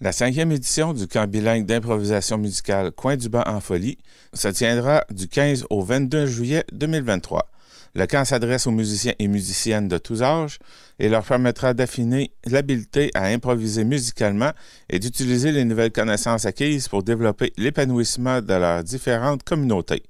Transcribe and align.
La 0.00 0.10
cinquième 0.10 0.50
édition 0.50 0.92
du 0.92 1.06
camp 1.06 1.30
bilingue 1.30 1.66
d'improvisation 1.66 2.36
musicale 2.36 2.90
Coin 2.90 3.16
du 3.16 3.28
Banc 3.28 3.44
en 3.46 3.60
folie 3.60 3.96
se 4.32 4.48
tiendra 4.48 5.04
du 5.10 5.28
15 5.28 5.66
au 5.70 5.82
22 5.82 6.26
juillet 6.26 6.64
2023. 6.72 7.48
Le 7.94 8.06
camp 8.06 8.24
s'adresse 8.24 8.66
aux 8.66 8.72
musiciens 8.72 9.12
et 9.20 9.28
musiciennes 9.28 9.86
de 9.86 9.96
tous 9.98 10.24
âges 10.24 10.58
et 10.98 11.08
leur 11.08 11.24
permettra 11.24 11.74
d'affiner 11.74 12.32
l'habileté 12.44 13.12
à 13.14 13.26
improviser 13.26 13.84
musicalement 13.84 14.50
et 14.90 14.98
d'utiliser 14.98 15.52
les 15.52 15.64
nouvelles 15.64 15.92
connaissances 15.92 16.44
acquises 16.44 16.88
pour 16.88 17.04
développer 17.04 17.52
l'épanouissement 17.56 18.42
de 18.42 18.54
leurs 18.54 18.82
différentes 18.82 19.44
communautés. 19.44 20.02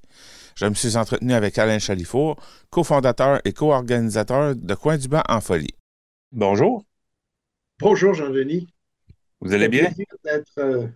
Je 0.57 0.65
me 0.65 0.73
suis 0.73 0.97
entretenu 0.97 1.35
avec 1.35 1.59
Alain 1.59 1.79
Chalifour, 1.79 2.37
cofondateur 2.71 3.43
et 3.45 3.53
co-organisateur 3.53 4.57
de 4.57 4.75
Coin 4.75 4.97
du 4.97 5.09
Banc 5.09 5.23
en 5.29 5.43
folie. 5.43 5.75
Bonjour. 6.33 6.85
Bonjour 7.81 8.15
Jean-Denis. 8.15 8.74
Vous 9.45 9.53
allez 9.53 9.69
bien? 9.69 9.91
d'être, 10.25 10.59
euh, 10.59 10.89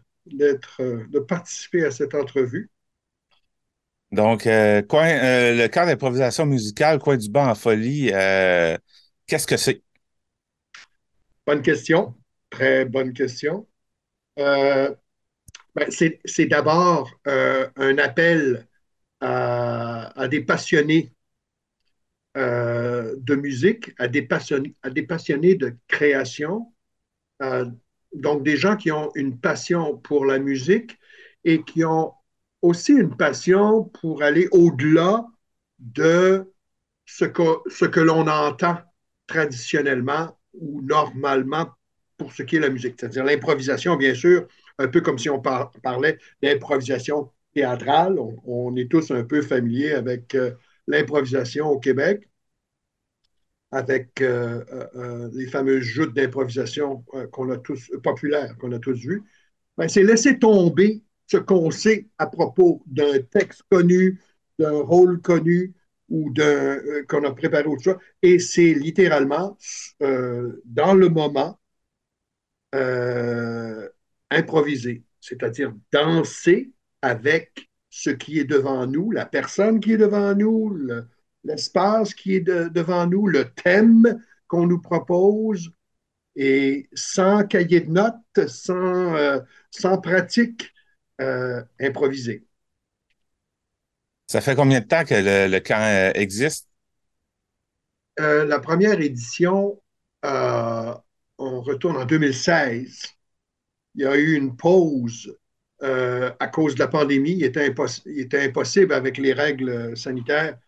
euh, 0.80 1.04
de 1.08 1.18
participer 1.18 1.84
à 1.84 1.90
cette 1.90 2.14
entrevue. 2.14 2.70
Donc, 4.10 4.46
euh, 4.46 4.80
le 4.80 5.66
camp 5.66 5.84
d'improvisation 5.84 6.46
musicale, 6.46 6.98
Coin 6.98 7.18
du 7.18 7.28
banc 7.28 7.46
en 7.46 7.54
folie, 7.54 8.06
qu'est-ce 9.26 9.46
que 9.46 9.58
c'est? 9.58 9.82
Bonne 11.46 11.60
question. 11.60 12.14
Très 12.48 12.86
bonne 12.86 13.12
question. 13.12 13.68
Ben, 14.36 14.96
c'est, 15.90 16.46
d'abord 16.46 17.10
un 17.26 17.98
appel 17.98 18.66
à, 19.20 20.26
des 20.30 20.40
passionnés 20.40 21.12
de 22.34 23.34
musique, 23.34 23.90
à 23.98 24.08
des 24.08 24.22
passionnés, 24.22 24.74
à 24.82 24.88
des 24.88 25.02
passionnés 25.02 25.54
de 25.54 25.76
création, 25.86 26.72
donc 28.14 28.42
des 28.42 28.56
gens 28.56 28.76
qui 28.76 28.90
ont 28.92 29.10
une 29.14 29.38
passion 29.38 29.96
pour 29.96 30.24
la 30.24 30.38
musique 30.38 30.98
et 31.44 31.62
qui 31.62 31.84
ont 31.84 32.12
aussi 32.62 32.92
une 32.92 33.16
passion 33.16 33.84
pour 33.84 34.22
aller 34.22 34.48
au-delà 34.50 35.26
de 35.78 36.52
ce 37.06 37.24
que, 37.24 37.42
ce 37.68 37.84
que 37.84 38.00
l'on 38.00 38.26
entend 38.26 38.78
traditionnellement 39.26 40.38
ou 40.54 40.82
normalement 40.82 41.68
pour 42.16 42.32
ce 42.32 42.42
qui 42.42 42.56
est 42.56 42.60
la 42.60 42.70
musique, 42.70 42.96
c'est-à-dire 42.98 43.24
l'improvisation, 43.24 43.96
bien 43.96 44.14
sûr, 44.14 44.48
un 44.78 44.88
peu 44.88 45.00
comme 45.00 45.18
si 45.18 45.30
on 45.30 45.40
parlait 45.40 46.18
d'improvisation 46.42 47.30
théâtrale. 47.54 48.18
On, 48.44 48.74
est 48.76 48.90
tous 48.90 49.10
un 49.12 49.24
peu 49.24 49.40
familiers 49.42 49.92
avec 49.92 50.34
euh, 50.34 50.52
l'improvisation 50.86 51.68
au 51.68 51.78
Québec 51.78 52.27
avec 53.70 54.20
euh, 54.20 54.64
euh, 54.72 54.86
euh, 54.96 55.30
les 55.32 55.46
fameux 55.46 55.80
jeux 55.80 56.06
d'improvisation 56.06 57.04
qu'on 57.32 57.50
a 57.50 57.58
tous, 57.58 57.90
populaires, 58.02 58.56
qu'on 58.58 58.72
a 58.72 58.78
tous 58.78 58.98
vus, 58.98 59.22
ben, 59.76 59.88
c'est 59.88 60.02
laisser 60.02 60.38
tomber 60.38 61.02
ce 61.26 61.36
qu'on 61.36 61.70
sait 61.70 62.08
à 62.18 62.26
propos 62.26 62.82
d'un 62.86 63.20
texte 63.20 63.62
connu, 63.70 64.20
d'un 64.58 64.80
rôle 64.80 65.20
connu 65.20 65.74
ou 66.08 66.32
d'un 66.32 66.80
qu'on 67.06 67.24
a 67.24 67.32
préparé 67.34 67.66
autre 67.66 67.82
chose. 67.82 67.98
Et 68.22 68.38
c'est 68.38 68.72
littéralement, 68.72 69.58
dans 70.00 70.94
le 70.94 71.08
moment, 71.10 71.60
improviser, 74.30 75.02
c'est-à-dire 75.20 75.74
danser 75.92 76.72
avec 77.02 77.68
ce 77.90 78.08
qui 78.08 78.38
est 78.38 78.44
devant 78.44 78.86
nous, 78.86 79.10
la 79.10 79.26
personne 79.26 79.80
qui 79.80 79.92
est 79.92 79.98
devant 79.98 80.34
nous, 80.34 80.70
le, 80.70 81.06
l'espace 81.44 82.14
qui 82.14 82.36
est 82.36 82.40
devant 82.40 83.06
nous, 83.06 83.26
le 83.26 83.50
thème 83.50 84.22
qu'on 84.46 84.66
nous 84.66 84.80
propose, 84.80 85.70
et 86.36 86.88
sans 86.94 87.44
cahier 87.44 87.80
de 87.80 87.90
notes, 87.90 88.48
sans, 88.48 89.16
euh, 89.16 89.40
sans 89.72 90.00
pratique, 90.00 90.72
euh, 91.20 91.62
improviser. 91.80 92.46
Ça 94.28 94.40
fait 94.40 94.54
combien 94.54 94.80
de 94.80 94.86
temps 94.86 95.04
que 95.04 95.14
le, 95.14 95.58
camp 95.58 95.82
euh, 95.82 96.12
existe? 96.14 96.66
la 98.18 98.58
première 98.58 99.00
édition, 99.00 99.80
on 100.24 101.60
retourne 101.60 101.96
en 101.96 102.04
2016. 102.04 103.02
Il 103.94 104.02
y 104.02 104.06
a 104.06 104.16
eu 104.16 104.34
une 104.34 104.56
pause 104.56 105.36
à 105.80 106.48
cause 106.52 106.74
de 106.74 106.80
la 106.80 106.88
pandémie. 106.88 107.30
il 107.30 107.44
était, 107.44 108.42
impossible 108.44 108.92
avec 108.92 109.18
les 109.18 109.32
règles 109.32 109.96
sanitaires 109.96 110.58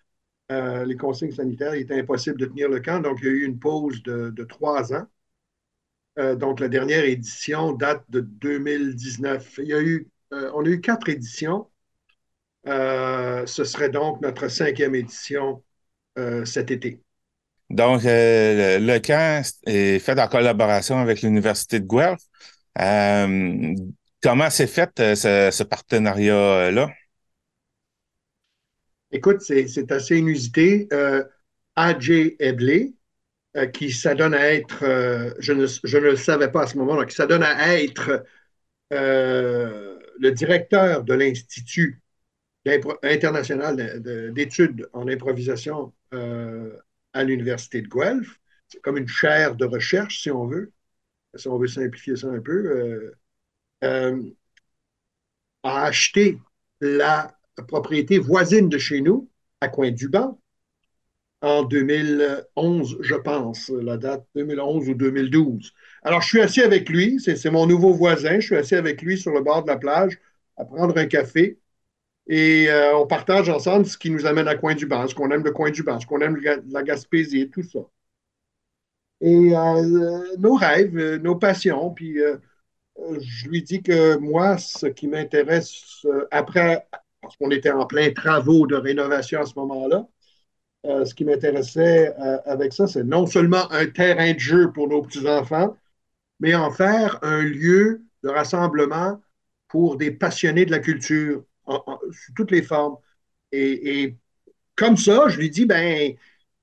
euh, 0.51 0.85
les 0.85 0.97
consignes 0.97 1.33
sanitaires, 1.33 1.77
il 1.77 1.83
était 1.83 1.99
impossible 1.99 2.39
de 2.39 2.47
tenir 2.47 2.69
le 2.69 2.81
camp. 2.81 3.01
Donc, 3.01 3.19
il 3.23 3.27
y 3.27 3.29
a 3.29 3.33
eu 3.33 3.45
une 3.45 3.59
pause 3.59 4.03
de, 4.03 4.45
trois 4.45 4.93
ans. 4.93 5.07
Euh, 6.19 6.35
donc, 6.35 6.59
la 6.61 6.69
dernière 6.69 7.05
édition 7.05 7.73
date 7.73 8.03
de 8.09 8.21
2019. 8.21 9.59
Il 9.59 9.69
y 9.69 9.75
a 9.75 9.81
eu, 9.81 10.09
euh, 10.33 10.51
on 10.55 10.65
a 10.65 10.69
eu 10.69 10.81
quatre 10.81 11.09
éditions. 11.09 11.69
ce 12.65 13.65
serait 13.65 13.91
donc 13.91 14.21
notre 14.23 14.49
cinquième 14.49 14.95
édition 14.95 15.63
cet 16.45 16.71
été. 16.71 17.01
Donc, 17.71 18.03
le, 18.05 18.99
camp 18.99 19.43
est 19.65 19.99
fait 20.01 20.21
en 20.21 20.29
collaboration 20.29 20.99
avec 20.99 21.23
l'Université 21.23 21.81
de 21.81 21.87
Guelph. 21.87 22.21
comment 24.23 24.51
s'est 24.51 24.67
fait 24.67 24.91
ce 24.97 25.63
partenariat-là? 25.63 26.91
Écoute, 29.13 29.41
c'est 29.43 29.93
assez 29.93 30.19
inusité. 30.19 30.89
Euh, 30.93 31.25
A.J. 31.77 32.37
Ebley, 32.39 32.95
euh, 33.57 33.67
qui 33.67 33.91
s'adonne 33.91 34.35
à 34.35 34.53
être, 34.53 34.85
euh, 34.85 35.35
je, 35.39 35.53
ne, 35.53 36.01
le 36.01 36.17
savais 36.17 36.51
pas 36.51 36.63
à 36.63 36.67
ce 36.67 36.79
moment-là, 36.79 37.07
qui 37.07 37.15
s'adonne 37.17 37.43
à 37.43 37.81
être 37.81 38.25
le 38.93 40.31
directeur 40.31 41.05
de 41.05 41.15
l'Institut 41.15 42.03
international 43.03 44.03
d'études 44.33 44.89
en 44.93 45.09
improvisation 45.09 45.93
à 46.13 47.25
l'Université 47.25 47.83
de 47.83 47.89
Guelph. 47.89 48.39
C'est 48.69 48.81
comme 48.83 48.97
une 48.99 49.09
chaire 49.09 49.57
de 49.57 49.65
recherche, 49.65 50.23
si 50.23 50.31
on 50.31 50.47
veut, 50.47 50.73
si 51.35 51.49
on 51.49 51.59
veut 51.59 51.69
simplifier 51.69 52.17
ça 52.17 52.29
un 52.29 52.41
peu, 52.41 53.13
a 53.83 54.11
acheté 55.63 56.39
la 56.81 57.40
propriété 57.67 58.19
voisine 58.19 58.69
de 58.69 58.79
chez 58.79 59.01
nous, 59.01 59.29
à 59.61 59.69
Coin-du-Banc, 59.69 60.39
en 61.43 61.63
2011, 61.63 62.99
je 63.01 63.15
pense, 63.15 63.71
la 63.71 63.97
date 63.97 64.27
2011 64.35 64.89
ou 64.91 64.95
2012. 64.95 65.73
Alors, 66.03 66.21
je 66.21 66.29
suis 66.29 66.41
assis 66.41 66.63
avec 66.63 66.89
lui, 66.89 67.19
c'est 67.21 67.51
mon 67.51 67.67
nouveau 67.67 67.95
voisin, 67.95 68.41
je 68.41 68.47
suis 68.47 68.57
assis 68.57 68.75
avec 68.75 69.01
lui 69.03 69.19
sur 69.19 69.33
le 69.33 69.41
bord 69.41 69.63
de 69.63 69.69
la 69.69 69.77
plage 69.79 70.19
à 70.57 70.65
prendre 70.65 70.97
un 70.99 71.07
café 71.07 71.59
et 72.31 72.71
euh, 72.71 72.97
on 72.97 73.07
partage 73.07 73.49
ensemble 73.49 73.87
ce 73.87 73.99
qui 73.99 74.11
nous 74.11 74.27
amène 74.27 74.49
à 74.49 74.55
Coin-du-Banc, 74.55 75.09
ce 75.09 75.15
qu'on 75.15 75.31
aime 75.33 75.45
le 75.45 75.51
Coin-du-Banc, 75.53 76.01
ce 76.01 76.07
qu'on 76.07 76.21
aime 76.21 76.37
la 76.69 76.83
Gaspésie, 76.83 77.51
tout 77.51 77.63
ça. 77.65 77.81
Et 79.21 79.55
euh, 79.57 80.37
nos 80.39 80.55
rêves, 80.55 80.97
euh, 80.97 81.19
nos 81.19 81.37
passions, 81.37 81.91
puis 81.91 82.19
je 83.19 83.49
lui 83.49 83.63
dis 83.63 83.83
que 83.83 84.17
moi, 84.19 84.59
ce 84.59 84.87
qui 84.87 85.09
m'intéresse 85.09 86.07
après 86.31 86.87
parce 87.31 87.37
qu'on 87.37 87.57
était 87.57 87.71
en 87.71 87.87
plein 87.87 88.11
travaux 88.13 88.67
de 88.67 88.75
rénovation 88.75 89.41
à 89.41 89.47
ce 89.47 89.55
moment-là. 89.55 90.05
Euh, 90.85 91.05
ce 91.05 91.15
qui 91.15 91.25
m'intéressait 91.25 92.13
euh, 92.19 92.39
avec 92.45 92.73
ça, 92.73 92.89
c'est 92.89 93.05
non 93.05 93.27
seulement 93.27 93.71
un 93.71 93.87
terrain 93.87 94.33
de 94.33 94.39
jeu 94.41 94.73
pour 94.73 94.89
nos 94.89 95.03
petits-enfants, 95.03 95.77
mais 96.41 96.57
en 96.57 96.73
faire 96.73 97.21
un 97.23 97.43
lieu 97.43 98.03
de 98.25 98.31
rassemblement 98.31 99.21
pour 99.69 99.97
des 99.97 100.11
passionnés 100.11 100.65
de 100.65 100.73
la 100.73 100.81
culture, 100.81 101.45
sous 101.69 102.33
toutes 102.35 102.51
les 102.51 102.63
formes. 102.63 102.97
Et, 103.53 104.17
comme 104.75 104.97
ça, 104.97 105.29
je 105.29 105.39
lui 105.39 105.51
dis, 105.51 105.67
ben, 105.67 106.11
il 106.11 106.17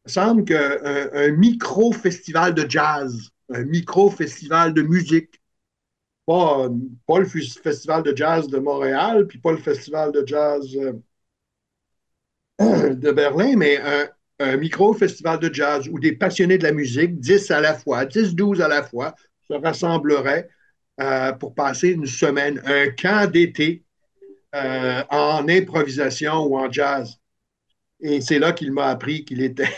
me 0.06 0.12
semble 0.12 0.44
qu'un 0.44 0.80
un 1.14 1.32
micro-festival 1.32 2.54
de 2.56 2.70
jazz, 2.70 3.30
un 3.54 3.64
micro-festival 3.64 4.74
de 4.74 4.82
musique, 4.82 5.37
pas, 6.28 6.68
le 7.20 7.26
Festival 7.26 8.04
de 8.04 8.16
jazz 8.16 8.48
de 8.48 8.60
Montréal, 8.60 9.26
puis 9.28 9.40
pas 9.40 9.52
le 9.52 9.58
Festival 9.58 10.12
de 10.12 10.28
jazz 10.28 10.78
euh, 12.62 12.94
de 12.96 13.12
Berlin, 13.12 13.56
mais 13.56 13.80
un, 14.40 14.58
micro-festival 14.58 15.40
de 15.40 15.52
jazz 15.52 15.88
où 15.90 16.00
des 16.00 16.12
passionnés 16.12 16.60
de 16.60 16.64
la 16.64 16.72
musique, 16.72 17.20
10 17.20 17.50
à 17.50 17.60
la 17.60 17.74
fois, 17.74 18.06
10, 18.06 18.36
12 18.36 18.62
à 18.62 18.68
la 18.68 18.84
fois, 18.84 19.16
se 19.48 19.54
rassembleraient 19.54 20.48
euh, 21.02 21.32
pour 21.32 21.56
passer 21.56 21.90
une 21.90 22.06
semaine, 22.06 22.62
un 22.66 22.90
camp 22.90 23.32
d'été 23.32 23.84
euh, 24.54 25.02
en 25.10 25.48
improvisation 25.48 26.44
ou 26.46 26.56
en 26.56 26.72
jazz. 26.72 27.18
Et 28.00 28.22
c'est 28.22 28.38
là 28.38 28.52
qu'il 28.52 28.72
m'a 28.72 28.88
appris 28.88 29.26
qu'il 29.26 29.42
était, 29.42 29.74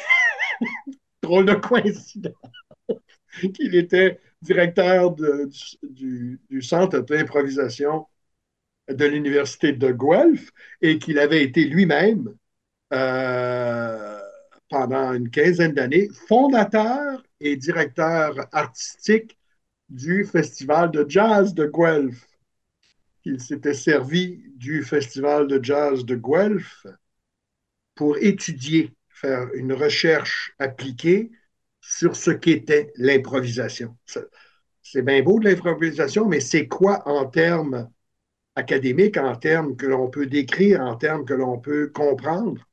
drôle 1.22 1.46
de 1.46 1.54
coïncidence, 1.54 2.34
qu'il 3.54 3.76
était 3.76 4.20
directeur 4.42 5.16
du, 5.84 6.40
centre 6.62 7.00
d'improvisation 7.00 8.08
de 8.88 9.06
l'Université 9.06 9.74
de 9.74 9.92
Guelph 9.92 10.52
et 10.82 10.98
qu'il 10.98 11.20
avait 11.20 11.44
été 11.44 11.66
lui-même, 11.66 12.34
euh, 12.94 14.20
pendant 14.70 15.14
une 15.14 15.30
quinzaine 15.30 15.74
d'années, 15.74 16.10
fondateur 16.28 17.24
et 17.40 17.56
directeur 17.56 18.48
artistique 18.52 19.38
du 19.90 20.26
festival 20.26 20.92
de 20.92 21.06
jazz 21.08 21.54
de 21.54 21.66
Guelph. 21.66 22.26
Il 23.26 23.42
s'était 23.42 23.74
servi 23.74 24.44
du 24.56 24.84
festival 24.84 25.48
de 25.48 25.64
jazz 25.64 26.06
de 26.06 26.16
Guelph 26.16 26.86
pour 27.96 28.18
étudier, 28.18 28.94
faire 29.10 29.48
une 29.54 29.74
recherche 29.74 30.54
appliquée 30.60 31.32
sur 31.82 32.16
ce 32.16 32.32
qu'était 32.32 32.92
l'improvisation. 32.96 33.98
C'est 34.82 35.02
bien 35.02 35.22
beau 35.22 35.40
de 35.40 35.46
l'improvisation, 35.46 36.28
mais 36.28 36.40
c'est 36.40 36.68
quoi 36.68 37.08
en 37.08 37.26
termes 37.26 37.90
académiques, 38.56 39.18
en 39.18 39.36
termes 39.36 39.76
que 39.76 39.86
l'on 39.86 40.10
peut 40.10 40.26
décrire, 40.26 40.82
en 40.82 40.96
termes 40.96 41.26
que 41.26 41.34
l'on 41.34 41.60
peut 41.60 41.90
comprendre? 41.90 42.68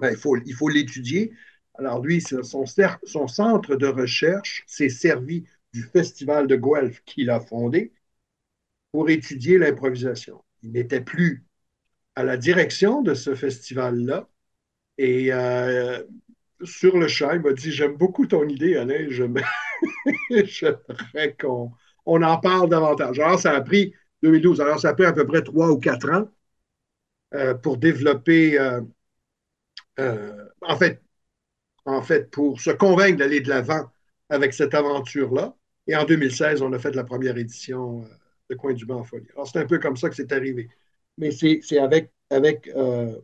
Ben, 0.00 0.10
il 0.10 0.16
faut 0.16 0.36
il 0.36 0.74
l'étudier. 0.74 1.32
Alors 1.74 2.02
lui, 2.02 2.20
son, 2.20 2.42
son 2.42 3.28
centre 3.28 3.76
de 3.76 3.86
recherche 3.86 4.64
s'est 4.66 4.88
servi 4.88 5.44
du 5.72 5.82
Festival 5.82 6.46
de 6.46 6.56
Guelph 6.56 7.02
qu'il 7.04 7.30
a 7.30 7.40
fondé 7.40 7.92
pour 8.92 9.10
étudier 9.10 9.58
l'improvisation. 9.58 10.42
Il 10.62 10.72
n'était 10.72 11.00
plus 11.00 11.44
à 12.14 12.24
la 12.24 12.36
direction 12.36 13.02
de 13.02 13.14
ce 13.14 13.34
festival-là. 13.34 14.28
Et 14.98 15.32
euh, 15.32 16.02
sur 16.62 16.96
le 16.98 17.08
champ, 17.08 17.32
il 17.32 17.40
m'a 17.40 17.52
dit 17.52 17.72
J'aime 17.72 17.96
beaucoup 17.96 18.26
ton 18.26 18.46
idée, 18.48 18.76
Alain. 18.76 19.06
J'aimerais 20.30 21.36
qu'on 21.40 21.72
on 22.06 22.22
en 22.22 22.38
parle 22.38 22.68
davantage. 22.68 23.18
Alors, 23.18 23.38
ça 23.38 23.52
a 23.52 23.60
pris 23.60 23.94
2012. 24.22 24.60
Alors, 24.60 24.80
ça 24.80 24.90
a 24.90 24.94
pris 24.94 25.04
à 25.06 25.12
peu 25.12 25.26
près 25.26 25.42
trois 25.42 25.70
ou 25.70 25.78
quatre 25.78 26.10
ans 26.10 26.28
euh, 27.34 27.54
pour 27.54 27.76
développer. 27.76 28.58
Euh, 29.98 30.46
en 30.60 30.76
fait, 30.76 31.02
en 31.84 32.02
fait, 32.02 32.30
pour 32.30 32.60
se 32.60 32.70
convaincre 32.70 33.18
d'aller 33.18 33.40
de 33.40 33.48
l'avant 33.48 33.90
avec 34.28 34.52
cette 34.52 34.74
aventure-là. 34.74 35.56
Et 35.86 35.96
en 35.96 36.04
2016, 36.04 36.62
on 36.62 36.72
a 36.72 36.78
fait 36.78 36.94
la 36.94 37.04
première 37.04 37.36
édition 37.38 38.02
euh, 38.02 38.08
de 38.50 38.56
Coin 38.56 38.74
du 38.74 38.86
Banc 38.86 39.04
folie. 39.04 39.28
Alors, 39.34 39.48
c'est 39.48 39.58
un 39.58 39.66
peu 39.66 39.78
comme 39.78 39.96
ça 39.96 40.08
que 40.08 40.16
c'est 40.16 40.32
arrivé. 40.32 40.68
Mais 41.18 41.30
c'est 41.30 41.78
avec, 41.78 42.12
avec 42.30 42.68
euh, 42.68 43.16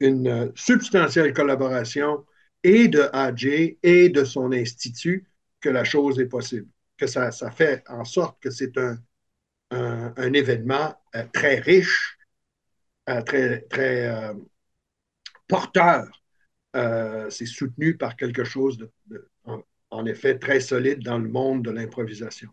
une 0.00 0.52
substantielle 0.54 1.32
collaboration 1.32 2.24
et 2.62 2.88
de 2.88 3.08
AJ 3.12 3.76
et 3.82 4.08
de 4.08 4.24
son 4.24 4.52
institut 4.52 5.26
que 5.60 5.68
la 5.68 5.84
chose 5.84 6.18
est 6.20 6.26
possible. 6.26 6.68
Que 6.96 7.06
ça, 7.06 7.30
ça 7.32 7.50
fait 7.50 7.82
en 7.88 8.04
sorte 8.04 8.40
que 8.40 8.50
c'est 8.50 8.76
un, 8.78 8.98
un, 9.70 10.32
événement 10.32 10.94
euh, 11.14 11.24
très 11.32 11.58
riche, 11.60 12.18
très, 13.26 13.60
très 13.62 14.32
porteur. 15.48 16.08
c'est 16.74 17.46
soutenu 17.46 17.96
par 17.96 18.16
quelque 18.16 18.44
chose 18.44 18.78
en 19.92 20.06
effet 20.06 20.38
très 20.38 20.60
solide 20.60 21.02
dans 21.02 21.18
le 21.18 21.28
monde 21.28 21.64
de 21.64 21.70
l'improvisation. 21.70 22.48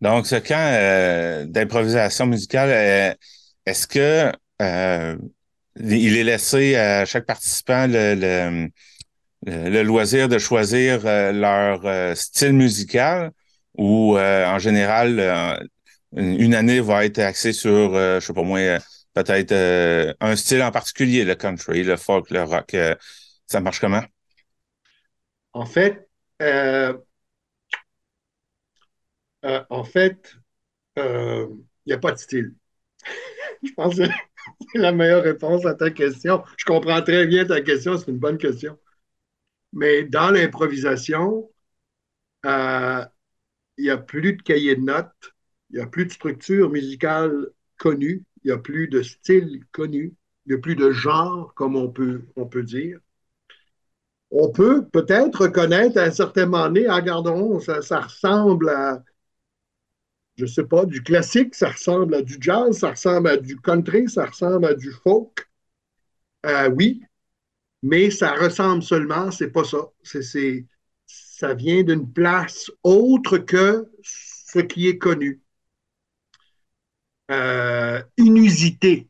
Donc, 0.00 0.26
ce 0.26 0.36
camp 0.36 0.54
euh, 0.56 1.44
d'improvisation 1.44 2.26
musicale, 2.26 2.70
euh, 2.70 3.14
est-ce 3.66 3.86
que 3.86 4.32
euh, 4.62 5.16
il 5.78 6.16
est 6.16 6.24
laissé 6.24 6.74
à 6.76 7.04
chaque 7.04 7.26
participant 7.26 7.86
le, 7.86 8.68
loisir 9.46 10.28
de 10.28 10.38
choisir 10.38 11.00
leur 11.04 12.16
style 12.16 12.52
musical 12.52 13.32
ou 13.76 14.18
en 14.18 14.58
général 14.58 15.68
une 16.12 16.54
année 16.54 16.80
va 16.80 17.04
être 17.04 17.20
axée 17.20 17.52
sur, 17.52 17.94
je 17.94 18.20
sais 18.20 18.32
pas 18.32 18.42
moi, 18.42 18.78
peut-être 19.14 20.16
un 20.20 20.36
style 20.36 20.62
en 20.62 20.70
particulier, 20.70 21.24
le 21.24 21.34
country, 21.34 21.82
le 21.82 21.96
folk, 21.96 22.30
le 22.30 22.42
rock. 22.42 22.76
ça 23.46 23.60
marche 23.60 23.80
comment? 23.80 24.02
En 25.52 25.66
fait, 25.66 26.08
euh, 26.42 26.94
euh, 29.44 29.64
en 29.70 29.84
fait, 29.84 30.36
il 30.96 31.02
euh, 31.02 31.46
n'y 31.86 31.92
a 31.92 31.98
pas 31.98 32.12
de 32.12 32.18
style. 32.18 32.54
Je 33.62 33.72
pense 33.72 33.96
que 33.96 34.04
c'est 34.72 34.78
la 34.78 34.92
meilleure 34.92 35.22
réponse 35.24 35.66
à 35.66 35.74
ta 35.74 35.90
question. 35.90 36.42
Je 36.56 36.64
comprends 36.64 37.02
très 37.02 37.26
bien 37.26 37.44
ta 37.44 37.60
question, 37.60 37.98
c'est 37.98 38.10
une 38.10 38.18
bonne 38.18 38.38
question. 38.38 38.78
Mais 39.72 40.04
dans 40.04 40.30
l'improvisation, 40.30 41.50
il 42.44 43.08
n'y 43.78 43.90
a 43.90 43.98
plus 43.98 44.34
de 44.34 44.42
cahier 44.42 44.76
de 44.76 44.82
notes, 44.82 45.34
il 45.70 45.76
n'y 45.76 45.82
a 45.82 45.86
plus 45.86 46.06
de 46.06 46.12
structure 46.12 46.70
musicale 46.70 47.48
connue, 47.78 48.24
il 48.44 48.48
n'y 48.48 48.52
a 48.52 48.58
plus 48.58 48.88
de 48.88 49.02
style 49.02 49.64
connu, 49.72 50.14
il 50.46 50.52
n'y 50.52 50.58
a 50.58 50.60
plus 50.60 50.76
de 50.76 50.90
genre, 50.90 51.54
comme 51.54 51.76
on 51.76 51.90
peut, 51.90 52.22
on 52.36 52.46
peut 52.46 52.62
dire 52.62 53.00
on 54.30 54.50
peut 54.50 54.86
peut-être 54.86 55.42
reconnaître 55.42 55.98
à 55.98 56.04
un 56.04 56.10
certain 56.10 56.46
moment 56.46 56.66
donné, 56.66 56.86
ah, 56.86 56.96
regardons, 56.96 57.58
ça, 57.60 57.82
ça 57.82 58.00
ressemble 58.00 58.68
à, 58.68 59.02
je 60.36 60.44
ne 60.44 60.48
sais 60.48 60.64
pas, 60.64 60.84
du 60.86 61.02
classique, 61.02 61.54
ça 61.54 61.70
ressemble 61.70 62.14
à 62.14 62.22
du 62.22 62.36
jazz, 62.40 62.78
ça 62.78 62.90
ressemble 62.90 63.28
à 63.28 63.36
du 63.36 63.56
country, 63.56 64.08
ça 64.08 64.26
ressemble 64.26 64.66
à 64.66 64.74
du 64.74 64.90
folk. 64.90 65.48
Euh, 66.46 66.70
oui, 66.70 67.02
mais 67.82 68.10
ça 68.10 68.34
ressemble 68.34 68.82
seulement, 68.82 69.30
c'est 69.30 69.50
pas 69.50 69.64
ça. 69.64 69.90
C'est, 70.02 70.66
ça 71.06 71.54
vient 71.54 71.82
d'une 71.82 72.12
place 72.12 72.70
autre 72.82 73.38
que 73.38 73.90
ce 74.02 74.58
qui 74.60 74.88
est 74.88 74.98
connu. 74.98 75.40
Euh, 77.30 78.02
inusité. 78.16 79.08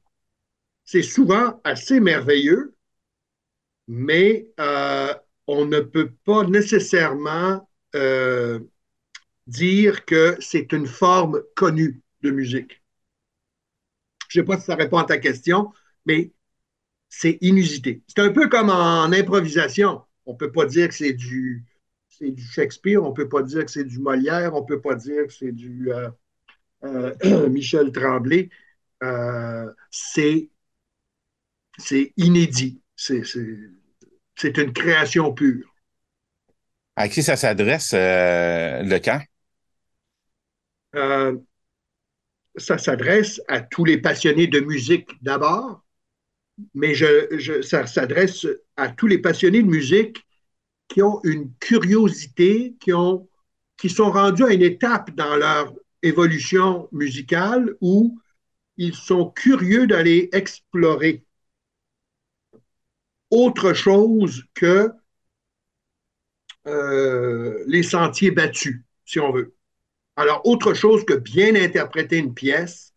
C'est 0.84 1.02
souvent 1.02 1.60
assez 1.64 2.00
merveilleux, 2.00 2.74
mais 3.88 4.50
euh, 4.60 5.14
on 5.46 5.64
ne 5.66 5.80
peut 5.80 6.12
pas 6.24 6.44
nécessairement 6.44 7.68
euh, 7.94 8.60
dire 9.46 10.04
que 10.04 10.36
c'est 10.40 10.72
une 10.72 10.86
forme 10.86 11.42
connue 11.56 12.02
de 12.22 12.30
musique. 12.30 12.82
Je 14.28 14.40
ne 14.40 14.44
sais 14.44 14.46
pas 14.46 14.58
si 14.58 14.66
ça 14.66 14.76
répond 14.76 14.98
à 14.98 15.04
ta 15.04 15.18
question, 15.18 15.72
mais 16.06 16.32
c'est 17.10 17.36
inusité. 17.42 18.02
C'est 18.08 18.20
un 18.22 18.30
peu 18.32 18.48
comme 18.48 18.70
en 18.70 19.12
improvisation. 19.12 20.00
On 20.24 20.32
ne 20.32 20.38
peut 20.38 20.52
pas 20.52 20.64
dire 20.64 20.88
que 20.88 20.94
c'est 20.94 21.12
du, 21.12 21.64
du 22.20 22.42
Shakespeare, 22.42 23.02
on 23.04 23.10
ne 23.10 23.14
peut 23.14 23.28
pas 23.28 23.42
dire 23.42 23.66
que 23.66 23.70
c'est 23.70 23.84
du 23.84 23.98
Molière, 23.98 24.54
on 24.54 24.62
ne 24.62 24.66
peut 24.66 24.80
pas 24.80 24.94
dire 24.94 25.26
que 25.26 25.32
c'est 25.32 25.52
du 25.52 25.90
euh, 26.84 27.48
Michel 27.48 27.92
Tremblay. 27.92 28.48
c'est 29.90 30.48
inédit. 32.16 32.80
C'est 32.96 33.22
c'est 34.36 34.56
une 34.56 34.72
création 34.72 35.34
pure. 35.34 35.70
À 36.96 37.08
qui 37.08 37.22
ça 37.22 37.36
s'adresse, 37.36 37.92
euh, 37.94 38.82
le 38.82 38.98
camp? 38.98 39.22
Euh, 40.94 41.36
ça 42.56 42.78
s'adresse 42.78 43.40
à 43.48 43.60
tous 43.60 43.84
les 43.84 43.98
passionnés 43.98 44.46
de 44.46 44.60
musique 44.60 45.10
d'abord, 45.22 45.82
mais 46.74 46.94
je, 46.94 47.62
ça 47.62 47.86
s'adresse 47.86 48.46
à 48.76 48.88
tous 48.88 49.06
les 49.06 49.18
passionnés 49.18 49.62
de 49.62 49.68
musique 49.68 50.24
qui 50.88 51.02
ont 51.02 51.20
une 51.24 51.52
curiosité, 51.60 52.74
qui, 52.80 52.92
ont, 52.92 53.28
qui 53.76 53.88
sont 53.88 54.10
rendus 54.10 54.44
à 54.44 54.52
une 54.52 54.62
étape 54.62 55.10
dans 55.12 55.36
leur 55.36 55.72
évolution 56.02 56.88
musicale 56.92 57.76
où 57.80 58.18
ils 58.76 58.94
sont 58.94 59.30
curieux 59.30 59.86
d'aller 59.86 60.28
explorer 60.32 61.24
autre 63.30 63.72
chose 63.72 64.44
que 64.54 64.90
euh, 66.66 67.64
les 67.66 67.82
sentiers 67.82 68.30
battus, 68.30 68.82
si 69.04 69.20
on 69.20 69.32
veut. 69.32 69.54
Alors, 70.16 70.42
autre 70.44 70.74
chose 70.74 71.04
que 71.04 71.14
bien 71.14 71.54
interpréter 71.54 72.18
une 72.18 72.34
pièce, 72.34 72.89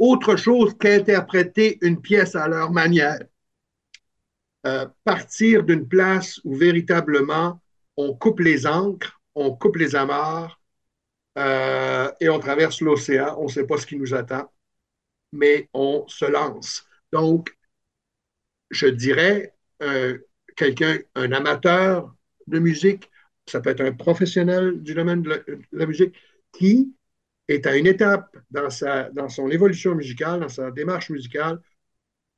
autre 0.00 0.34
chose 0.34 0.76
qu'interpréter 0.76 1.78
une 1.82 2.00
pièce 2.00 2.34
à 2.34 2.48
leur 2.48 2.72
manière. 2.72 3.20
Euh, 4.66 4.86
partir 5.04 5.62
d'une 5.62 5.86
place 5.86 6.40
où 6.44 6.54
véritablement 6.54 7.62
on 7.96 8.14
coupe 8.14 8.40
les 8.40 8.66
ancres, 8.66 9.20
on 9.34 9.54
coupe 9.54 9.76
les 9.76 9.94
amarres 9.94 10.60
euh, 11.38 12.10
et 12.20 12.28
on 12.28 12.40
traverse 12.40 12.80
l'océan. 12.80 13.36
On 13.38 13.44
ne 13.44 13.48
sait 13.48 13.66
pas 13.66 13.78
ce 13.78 13.86
qui 13.86 13.96
nous 13.96 14.12
attend, 14.14 14.52
mais 15.32 15.68
on 15.72 16.04
se 16.08 16.24
lance. 16.24 16.84
Donc, 17.12 17.56
je 18.70 18.86
dirais, 18.86 19.54
quelqu'un, 20.56 20.98
un 21.14 21.32
amateur 21.32 22.14
de 22.46 22.58
musique, 22.58 23.10
ça 23.46 23.60
peut 23.60 23.70
être 23.70 23.80
un 23.80 23.92
professionnel 23.92 24.82
du 24.82 24.94
domaine 24.94 25.22
de 25.22 25.42
la, 25.72 25.86
musique, 25.86 26.14
qui 26.52 26.94
est 27.52 27.66
à 27.66 27.76
une 27.76 27.86
étape 27.86 28.36
dans, 28.50 28.70
sa, 28.70 29.10
dans 29.10 29.28
son 29.28 29.50
évolution 29.50 29.94
musicale, 29.94 30.40
dans 30.40 30.48
sa 30.48 30.70
démarche 30.70 31.10
musicale, 31.10 31.60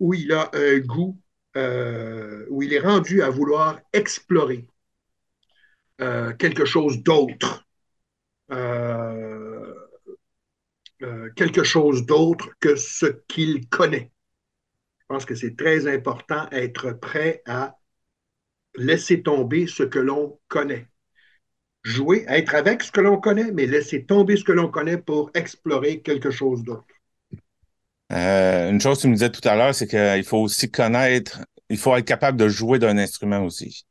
où 0.01 0.15
il 0.15 0.33
a 0.33 0.51
un 0.55 0.79
goût, 0.79 1.19
euh, 1.57 2.47
où 2.51 2.63
il 2.63 2.73
est 2.73 2.81
rendu 2.81 3.23
à 3.23 3.31
vouloir 3.31 3.81
explorer 3.93 4.67
euh, 6.01 6.33
quelque 6.35 6.65
chose 6.65 7.03
d'autre. 7.03 7.67
Euh, 8.51 9.73
quelque 11.37 11.65
chose 11.65 12.07
d'autre 12.07 12.51
que 12.61 12.77
ce 12.77 13.07
qu'il 13.27 13.69
connaît. 13.69 14.13
Je 15.01 15.05
pense 15.09 15.25
que 15.25 15.35
c'est 15.35 15.57
très 15.57 15.93
important 15.93 16.49
être 16.53 16.93
prêt 16.93 17.43
à 17.47 17.77
laisser 18.77 19.23
tomber 19.23 19.67
ce 19.67 19.83
que 19.83 19.99
l'on 19.99 20.39
connaît. 20.49 20.89
Jouer, 21.83 22.25
être 22.29 22.55
avec 22.55 22.83
ce 22.83 22.93
que 22.93 23.01
l'on 23.01 23.19
connaît, 23.19 23.51
mais 23.53 23.67
laisser 23.67 24.05
tomber 24.05 24.37
ce 24.37 24.45
que 24.45 24.53
l'on 24.53 24.69
connaît 24.69 24.99
pour 24.99 25.31
explorer 25.35 26.01
quelque 26.01 26.31
chose 26.31 26.63
d'autre. 26.63 26.85
Euh, 28.13 28.71
une 28.71 28.81
chose 28.81 28.99
que 28.99 29.03
tu 29.03 29.09
me 29.09 29.15
disais 29.15 29.31
tout 29.31 29.47
à 29.49 29.57
l'heure, 29.57 29.75
c'est 29.75 29.87
qu'il 29.87 30.25
faut 30.25 30.39
aussi 30.39 30.71
connaître, 30.71 31.41
il 31.71 31.79
faut 31.79 31.97
être 31.97 32.05
capable 32.05 32.39
de 32.39 32.49
jouer 32.49 32.79
d'un 32.79 32.99
instrument 32.99 33.45
aussi. 33.45 33.87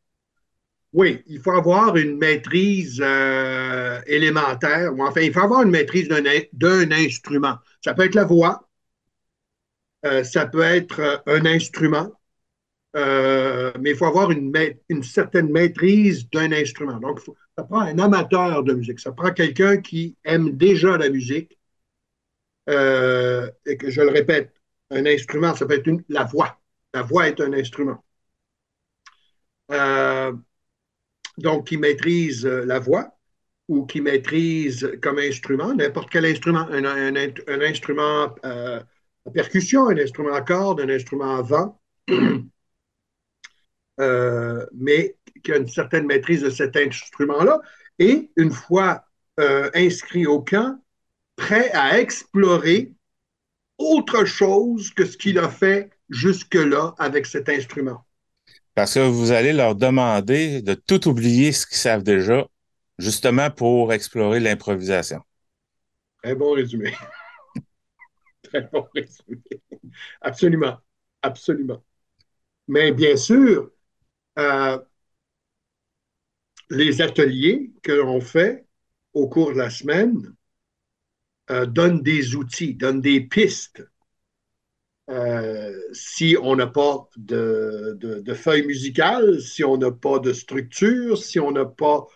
Oui, 0.94 1.24
il 1.26 1.40
faut 1.40 1.52
avoir 1.52 1.96
une 1.96 2.18
maîtrise 2.18 3.02
euh, 3.04 4.00
élémentaire, 4.06 4.94
ou 4.94 5.04
enfin, 5.04 5.22
il 5.22 5.34
faut 5.34 5.40
avoir 5.40 5.64
une 5.64 5.72
maîtrise 5.72 6.08
d'un 6.08 6.92
instrument. 6.92 7.56
Ça 7.84 7.94
peut 7.94 8.06
être 8.06 8.16
la 8.16 8.26
voix, 8.26 8.68
euh, 10.06 10.24
ça 10.24 10.46
peut 10.46 10.64
être 10.64 11.24
un 11.26 11.46
instrument, 11.46 12.12
mais 12.94 13.92
il 13.92 13.96
faut 13.96 14.06
avoir 14.06 14.32
une, 14.32 14.54
certaine 15.04 15.50
maîtrise 15.50 16.30
d'un 16.30 16.52
instrument. 16.52 17.00
Donc, 17.00 17.20
ça 17.58 17.64
prend 17.64 17.82
un 17.82 18.00
amateur 18.00 18.64
de 18.64 18.74
musique, 18.74 19.00
ça 19.00 19.12
prend 19.12 19.32
quelqu'un 19.32 19.78
qui 19.78 20.16
aime 20.24 20.58
déjà 20.58 20.98
la 20.98 21.10
musique, 21.10 21.58
euh, 22.70 23.50
et 23.66 23.78
que 23.78 23.90
je 23.90 24.02
le 24.02 24.10
répète, 24.10 24.54
un 24.92 25.06
instrument, 25.06 25.56
ça 25.56 25.66
peut 25.66 25.76
être 25.76 25.90
la 26.10 26.24
voix. 26.26 26.60
La 26.94 27.02
voix 27.02 27.28
est 27.28 27.40
un 27.42 27.54
instrument. 27.54 28.04
Euh, 29.72 30.34
donc, 31.38 31.68
qui 31.68 31.78
maîtrise 31.78 32.46
euh, 32.46 32.66
la 32.66 32.80
voix 32.80 33.18
ou 33.68 33.86
qui 33.86 34.02
maîtrise 34.02 34.98
comme 35.02 35.20
instrument, 35.20 35.74
n'importe 35.74 36.10
quel 36.10 36.26
instrument, 36.26 36.68
un, 36.70 37.16
instrument 37.62 38.36
à 38.44 38.84
percussion, 39.34 39.88
un 39.88 39.98
instrument 39.98 40.34
à 40.34 40.42
cordes, 40.42 40.82
un 40.82 40.90
instrument 40.90 41.38
à 41.38 41.42
vent, 41.42 41.82
mais 44.74 45.16
qui 45.44 45.52
a 45.52 45.58
une 45.58 45.68
certaine 45.68 46.06
maîtrise 46.06 46.42
de 46.42 46.50
cet 46.50 46.76
instrument-là. 46.76 47.62
Et 48.00 48.32
une 48.36 48.52
fois 48.52 49.06
inscrit 49.38 50.26
au 50.26 50.42
camp, 50.42 50.80
prêt 51.36 51.72
à 51.72 52.00
explorer 52.00 52.94
autre 53.78 54.26
chose 54.26 54.92
que 54.92 55.06
ce 55.06 55.18
qu'il 55.18 55.40
a 55.40 55.50
fait 55.50 55.90
jusque-là 56.10 56.94
avec 57.00 57.26
cet 57.26 57.50
instrument. 57.50 58.06
Parce 58.76 58.94
que 58.94 59.00
vous 59.00 59.32
allez 59.32 59.54
leur 59.54 59.76
demander 59.76 60.62
de 60.62 60.74
tout 60.74 61.08
oublier 61.08 61.52
ce 61.52 61.66
qu'ils 61.66 61.78
savent 61.78 62.04
déjà, 62.04 62.48
justement 62.98 63.50
pour 63.50 63.92
explorer 63.92 64.40
l'improvisation. 64.40 65.22
Très 66.24 66.36
bon 66.36 66.54
résumé. 66.54 66.94
Très 68.44 68.62
bon 68.72 68.88
résumé. 68.96 69.42
Absolument. 70.22 70.78
Absolument. 71.22 71.84
Mais 72.68 72.92
bien 72.92 73.18
sûr, 73.18 73.42
euh, 73.52 73.74
les 76.70 77.02
ateliers 77.02 77.72
que 77.84 77.92
l'on 77.92 78.22
fait 78.22 78.66
au 79.14 79.28
cours 79.28 79.52
de 79.54 79.58
la 79.58 79.70
semaine 79.70 80.34
euh, 81.50 81.66
donne 81.66 82.02
des 82.02 82.36
outils, 82.36 82.76
donne 82.76 83.02
des 83.02 83.22
pistes. 83.22 83.84
Euh, 85.10 85.78
si 85.92 86.38
on 86.42 86.56
n'a 86.56 86.68
pas 86.68 87.10
de, 87.18 87.98
de, 88.00 88.34
feuille 88.34 88.66
musicale, 88.66 89.42
si 89.42 89.64
on 89.64 89.78
n'a 89.78 89.92
pas 89.92 90.20
de 90.20 90.32
structure, 90.32 91.18
si 91.18 91.40
on 91.40 91.52
n'a 91.52 91.66
pas 91.66 92.08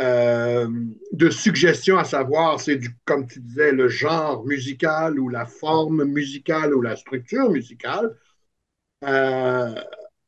euh, 0.00 0.68
de 1.12 1.30
suggestion 1.30 1.98
à 1.98 2.04
savoir, 2.04 2.58
c'est 2.60 2.76
du, 2.76 2.96
comme 3.04 3.28
tu 3.28 3.40
disais, 3.40 3.70
le 3.70 3.88
genre 3.88 4.44
musical 4.44 5.20
ou 5.20 5.28
la 5.28 5.46
forme 5.46 6.04
musicale 6.04 6.74
ou 6.74 6.80
la 6.80 6.96
structure 6.96 7.50
musicale, 7.50 8.16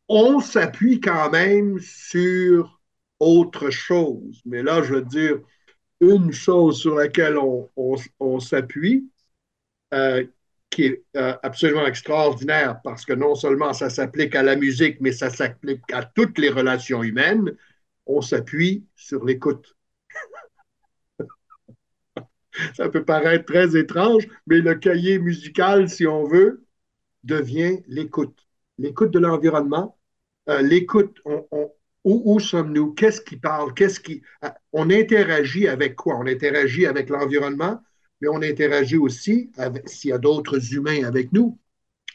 on 0.09 0.41
s'appuie 0.41 1.01
quand 1.01 1.31
même 1.31 1.79
sur 1.81 2.81
autre 3.21 3.71
chose. 3.71 4.41
Mais 4.45 4.63
là, 4.63 4.83
je 4.83 4.95
veux 4.95 5.03
dire, 5.03 5.39
une 6.01 6.33
chose 6.33 6.81
sur 6.81 6.97
laquelle 6.97 7.39
on, 7.39 8.41
s'appuie, 8.41 9.09
euh, 9.95 10.25
qui 10.71 10.85
est 10.87 11.05
euh, 11.17 11.37
absolument 11.43 11.87
extraordinaire 11.87 12.81
parce 12.83 13.05
que 13.05 13.13
non 13.13 13.35
seulement 13.35 13.73
ça 13.73 13.91
s'applique 13.91 14.35
à 14.35 14.43
la 14.43 14.57
musique, 14.57 15.01
mais 15.01 15.13
ça 15.13 15.31
s'applique 15.31 15.83
à 15.93 16.05
toutes 16.05 16.39
les 16.39 16.49
relations 16.49 17.03
humaines, 17.03 17.53
on 18.07 18.21
s'appuie 18.21 18.85
sur 18.97 19.25
l'écoute. 19.25 19.77
ça 22.75 22.89
peut 22.89 23.05
paraître 23.05 23.45
très 23.45 23.77
étrange, 23.77 24.27
mais 24.47 24.59
le 24.59 24.75
cahier 24.75 25.19
musical, 25.19 25.89
si 25.89 26.07
on 26.07 26.25
veut, 26.25 26.65
devient 27.23 27.83
l'écoute. 27.87 28.47
L'écoute 28.79 29.11
de 29.13 29.19
l'environnement, 29.19 29.99
euh, 30.49 30.63
l'écoute, 30.63 31.19
où, 32.05 32.41
sommes-nous? 32.41 32.95
Qu'est-ce 32.95 33.21
qui 33.21 33.37
parle? 33.37 33.75
Qu'est-ce 33.75 34.01
qui. 34.01 34.23
Ah, 34.41 34.57
on 34.73 34.91
interagit 34.91 35.69
avec 35.69 35.95
quoi? 35.95 36.17
On 36.19 36.27
interagit 36.27 36.87
avec 36.87 37.09
l'environnement, 37.09 37.81
mais 38.21 38.29
on 38.29 38.43
interagit 38.43 38.97
aussi 38.97 39.53
s'il 39.87 40.11
y 40.11 40.13
a 40.13 40.19
d'autres 40.19 40.75
humains 40.75 41.05
avec 41.05 41.33
nous. 41.33 41.59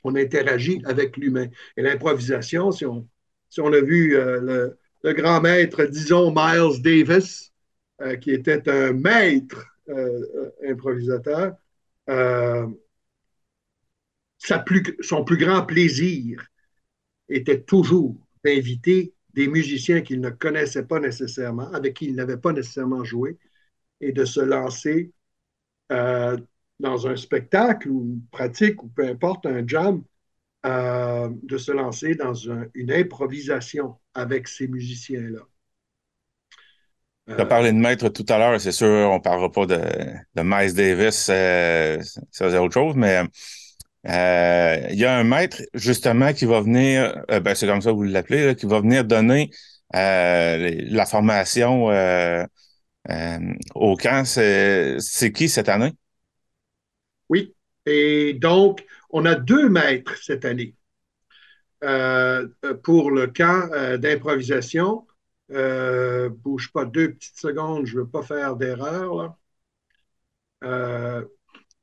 On 0.04 0.16
interagit 0.16 0.82
avec 0.86 1.16
l'humain. 1.18 1.48
Et 1.78 1.82
l'improvisation, 1.82 2.72
si 2.72 2.86
on, 2.86 3.08
si 3.50 3.62
on 3.62 3.72
a 3.72 3.82
vu 3.82 4.18
euh, 4.18 4.70
le, 5.04 5.14
grand 5.14 5.42
maître, 5.42 5.86
disons 5.86 6.34
Miles 6.36 6.82
Davis, 6.82 7.54
euh, 8.02 8.18
qui 8.18 8.32
était 8.32 8.70
un 8.70 8.92
maître 8.92 9.66
son 15.01 15.24
plus 15.24 15.38
grand 15.38 15.66
plaisir 15.66 16.46
était 17.30 17.62
toujours 17.62 18.16
d'inviter 18.44 19.13
des 19.34 19.48
musiciens 19.48 20.01
qu'il 20.01 20.22
ne 20.22 20.30
connaissait 20.30 20.86
pas 20.86 21.00
nécessairement, 21.00 21.72
avec 21.72 21.96
qui 21.96 22.06
il 22.06 22.16
n'avait 22.16 22.38
pas 22.38 22.54
nécessairement 22.54 23.04
joué, 23.04 23.38
et 24.01 24.12
de 24.12 24.25
se 24.25 24.39
lancer 24.39 25.12
euh, 25.92 26.38
dans 26.80 27.08
un 27.08 27.16
spectacle 27.16 27.89
ou 27.89 28.04
une 28.04 28.22
pratique 28.32 28.82
ou 28.84 28.88
peu 28.88 29.08
importe, 29.08 29.46
un 29.46 29.66
jam, 29.68 30.04
euh, 30.66 31.30
de 31.44 31.58
se 31.58 31.72
lancer 31.72 32.16
dans 32.16 32.34
une 32.34 32.92
improvisation 32.92 33.96
avec 34.13 34.48
ces 34.48 34.68
musiciens-là. 34.68 35.42
Tu 37.27 37.34
as 37.34 37.46
parlé 37.46 37.74
de 37.74 37.77
maître 37.77 38.08
tout 38.10 38.25
à 38.30 38.38
l'heure, 38.38 38.60
c'est 38.60 38.72
sûr, 38.72 38.88
on 38.88 39.18
ne 39.18 39.22
parlera 39.22 39.51
pas 39.51 39.66
de, 39.66 39.75
de 39.77 40.42
Miles 40.42 40.74
Davis, 40.74 41.27
euh, 41.30 42.01
ça 42.32 42.50
c'est 42.50 42.58
autre 42.58 42.74
chose, 42.74 42.96
mais 42.96 43.22
euh, 44.08 44.88
il 44.90 44.98
y 44.98 45.06
a 45.06 45.18
un 45.18 45.24
maître, 45.24 45.62
justement, 45.74 46.34
qui 46.34 46.46
va 46.46 46.62
venir, 46.62 47.24
euh, 47.30 47.40
ben, 47.40 47.56
c'est 47.56 47.68
comme 47.68 47.82
ça 47.82 47.90
que 47.92 47.96
vous 47.96 48.04
l'appelez, 48.04 48.56
qui 48.56 48.66
va 48.66 48.80
venir 48.80 49.04
donner 49.04 49.52
euh, 49.96 50.72
la 50.90 51.06
formation 51.06 51.88
au 53.76 53.96
camp. 53.98 54.26
C'est 54.26 55.32
qui 55.34 55.50
cette 55.50 55.70
année? 55.70 55.94
Oui. 57.30 57.54
Et 57.86 58.34
donc, 58.34 58.86
on 59.10 59.26
a 59.26 59.36
deux 59.36 59.70
maîtres 59.70 60.16
cette 60.22 60.46
année 60.46 60.76
pour 62.84 63.12
le 63.12 63.28
camp 63.28 63.70
d'improvisation. 63.98 65.06
bouge 65.50 66.72
pas 66.74 66.86
deux 66.86 67.14
petites 67.14 67.40
secondes, 67.40 67.86
je 67.86 67.96
ne 67.96 68.02
veux 68.02 68.08
pas 68.08 68.24
faire 68.24 68.56
d'erreur. 68.56 69.38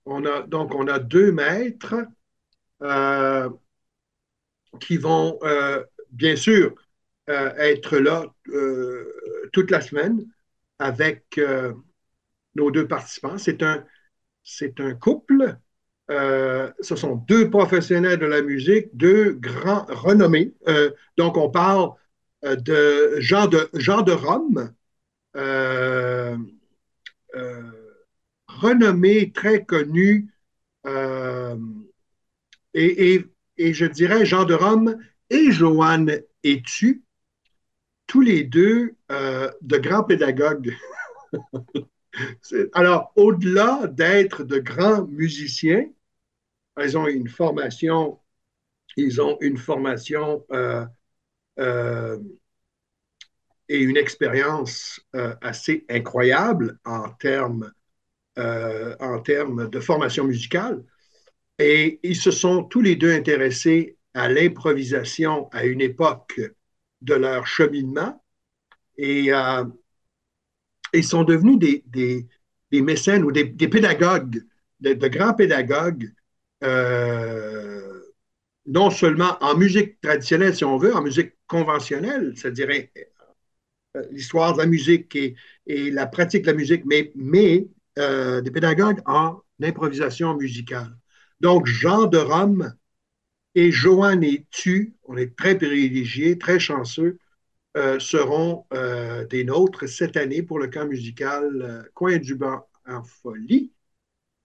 On 0.07 0.25
a, 0.27 0.43
donc, 0.43 0.75
on 0.75 0.87
a 0.87 0.99
deux 0.99 1.33
maîtres 1.33 1.95
euh, 2.83 3.49
qui 4.81 4.97
vont, 4.97 5.39
euh, 5.43 5.83
bien 6.11 6.37
sûr, 6.37 6.75
euh, 7.31 7.55
être 7.57 7.97
là 7.97 8.27
toute 9.53 9.71
la 9.71 9.81
semaine 9.81 10.27
avec 10.79 11.41
nos 12.55 12.71
deux 12.71 12.87
participants. 12.87 13.39
C'est 13.39 13.63
un, 13.63 14.95
couple. 14.95 15.57
ce 16.09 16.97
sont 16.97 17.17
deux 17.17 17.49
professionnels 17.49 18.19
de 18.19 18.27
la 18.27 18.43
musique, 18.43 18.89
deux 18.95 19.33
grands 19.33 19.87
renommés. 19.89 20.55
donc, 21.17 21.37
on 21.37 21.51
parle 21.51 21.91
de 22.43 23.17
Jean 23.21 23.47
de, 23.47 23.71
Jean 23.75 24.03
de 24.03 24.13
Rome, 24.13 24.75
renommé, 28.61 29.33
très 29.33 29.65
connu, 29.65 30.35
euh, 30.87 31.57
et, 32.75 33.25
je 33.59 33.87
dirais 33.87 34.27
Jean 34.27 34.45
de 34.45 34.55
Rome 34.55 34.99
et 35.31 35.53
Joanne 35.53 36.21
Etu, 36.43 37.03
tous 38.07 38.21
les 38.21 38.45
deux 38.45 38.95
euh, 39.11 39.51
de 39.63 39.79
grands 39.79 40.05
pédagogues. 40.05 40.75
Alors, 42.75 43.13
au-delà 43.17 43.87
d'être 43.89 44.45
de 44.45 44.59
grands 44.59 45.07
musiciens, 45.07 45.87
ils 46.81 46.99
ont 46.99 47.07
une 47.07 47.29
formation, 47.29 48.21
ils 48.97 49.21
ont 49.21 49.39
une 49.41 49.57
formation 49.57 50.45
euh, 50.53 52.19
et 53.69 53.79
une 53.79 53.97
expérience 53.97 55.01
assez 55.41 55.87
incroyable 55.89 56.79
en 56.85 57.11
termes 57.11 57.73
euh, 58.39 58.97
en 59.01 59.21
termes 59.21 59.69
de 59.71 59.81
formation 59.81 60.25
musicale. 60.25 60.85
Et 61.59 62.01
ils 62.03 62.17
se 62.17 62.31
sont 62.31 62.65
tous 62.65 62.81
les 62.81 62.97
deux 62.97 63.13
intéressés 63.13 63.97
à 64.15 64.29
l'improvisation 64.29 65.49
à 65.53 65.65
une 65.65 65.81
époque 65.81 66.41
de 67.03 67.15
leur 67.15 67.47
cheminement. 67.47 68.23
Et, 68.97 69.33
euh, 69.33 69.65
ils 70.95 71.05
sont 71.05 71.25
devenus 71.25 71.59
des, 71.59 71.85
des, 72.71 72.83
mécènes 72.83 73.25
ou 73.25 73.33
des, 73.33 73.45
pédagogues, 73.69 74.43
de, 74.81 75.09
grands 75.09 75.35
pédagogues, 75.35 76.13
euh, 76.63 78.01
non 78.67 78.91
seulement 78.91 79.37
en 79.41 79.57
musique 79.57 80.01
traditionnelle, 80.01 80.55
si 80.55 80.65
on 80.65 80.77
veut, 80.77 80.95
en 80.95 81.03
musique 81.03 81.33
conventionnelle, 81.47 82.33
c'est-à-dire 82.37 82.69
euh, 83.97 84.03
l'histoire 84.11 84.55
de 84.55 84.59
la 84.59 84.67
musique 84.67 85.15
et, 85.17 85.37
la 85.67 86.07
pratique 86.07 86.43
de 86.43 86.49
la 86.49 86.57
musique, 86.57 86.85
mais 86.85 87.69
euh, 87.99 88.41
des 88.41 88.51
pédagogues 88.51 89.01
en 89.07 89.41
improvisation 89.63 90.35
musicale. 90.37 90.97
Donc, 91.41 91.67
Jean 91.67 92.07
de 92.07 92.19
Rome 92.19 92.75
et 93.55 93.73
Joanne 93.73 94.25
et 94.25 94.47
Tu, 94.51 94.95
on 95.05 95.17
est 95.17 95.37
très 95.37 95.57
privilégiés, 95.57 96.39
très 96.39 96.59
chanceux, 96.59 97.19
euh, 97.77 97.99
seront 98.01 98.67
des 99.31 99.45
nôtres 99.45 99.89
cette 99.89 100.17
année 100.17 100.43
pour 100.43 100.59
le 100.59 100.69
camp 100.69 100.87
musical 100.87 101.91
Coin 101.95 102.19
du 102.19 102.35
Banc 102.37 102.67
en 102.87 103.03
folie 103.03 103.73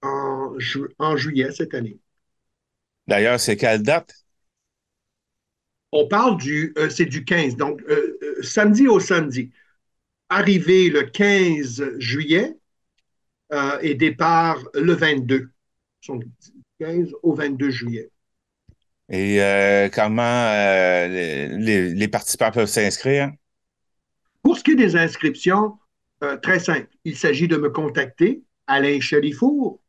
en, 0.01 0.55
en 0.99 1.17
juillet 1.17 1.51
cette 1.51 1.73
année. 1.73 1.99
D'ailleurs, 3.07 3.39
c'est 3.41 3.57
quelle 3.57 3.83
date? 3.83 4.13
On 5.91 6.07
parle 6.07 6.37
du, 6.37 6.73
euh, 6.77 6.89
c'est 6.89 7.05
du 7.05 7.25
15, 7.25 7.55
donc 7.55 7.81
euh, 7.89 8.17
euh, 8.21 8.43
samedi 8.43 8.87
au 8.87 8.99
samedi. 8.99 9.51
Arrivé 10.29 10.89
le 10.91 11.03
15 11.03 11.83
juillet 11.99 12.58
et 13.81 13.95
départ 13.95 14.59
le 14.73 14.93
22. 14.93 15.49
Donc, 16.07 16.23
15 16.79 17.13
au 17.23 17.33
22 17.33 17.69
juillet. 17.69 18.09
Et 19.09 19.39
comment 19.93 20.51
les, 21.07 21.93
les, 21.93 22.07
participants 22.07 22.51
peuvent 22.51 22.67
s'inscrire? 22.67 23.31
Pour 24.43 24.57
ce 24.57 24.63
qui 24.63 24.71
est 24.71 24.75
des 24.75 24.95
inscriptions, 24.95 25.77
très 26.41 26.59
simple. 26.59 26.89
Il 27.05 27.17
s'agit 27.17 27.47
de 27.47 27.57
me 27.57 27.69
contacter, 27.69 28.43
Alain 28.67 28.99
Chérifour. 28.99 29.81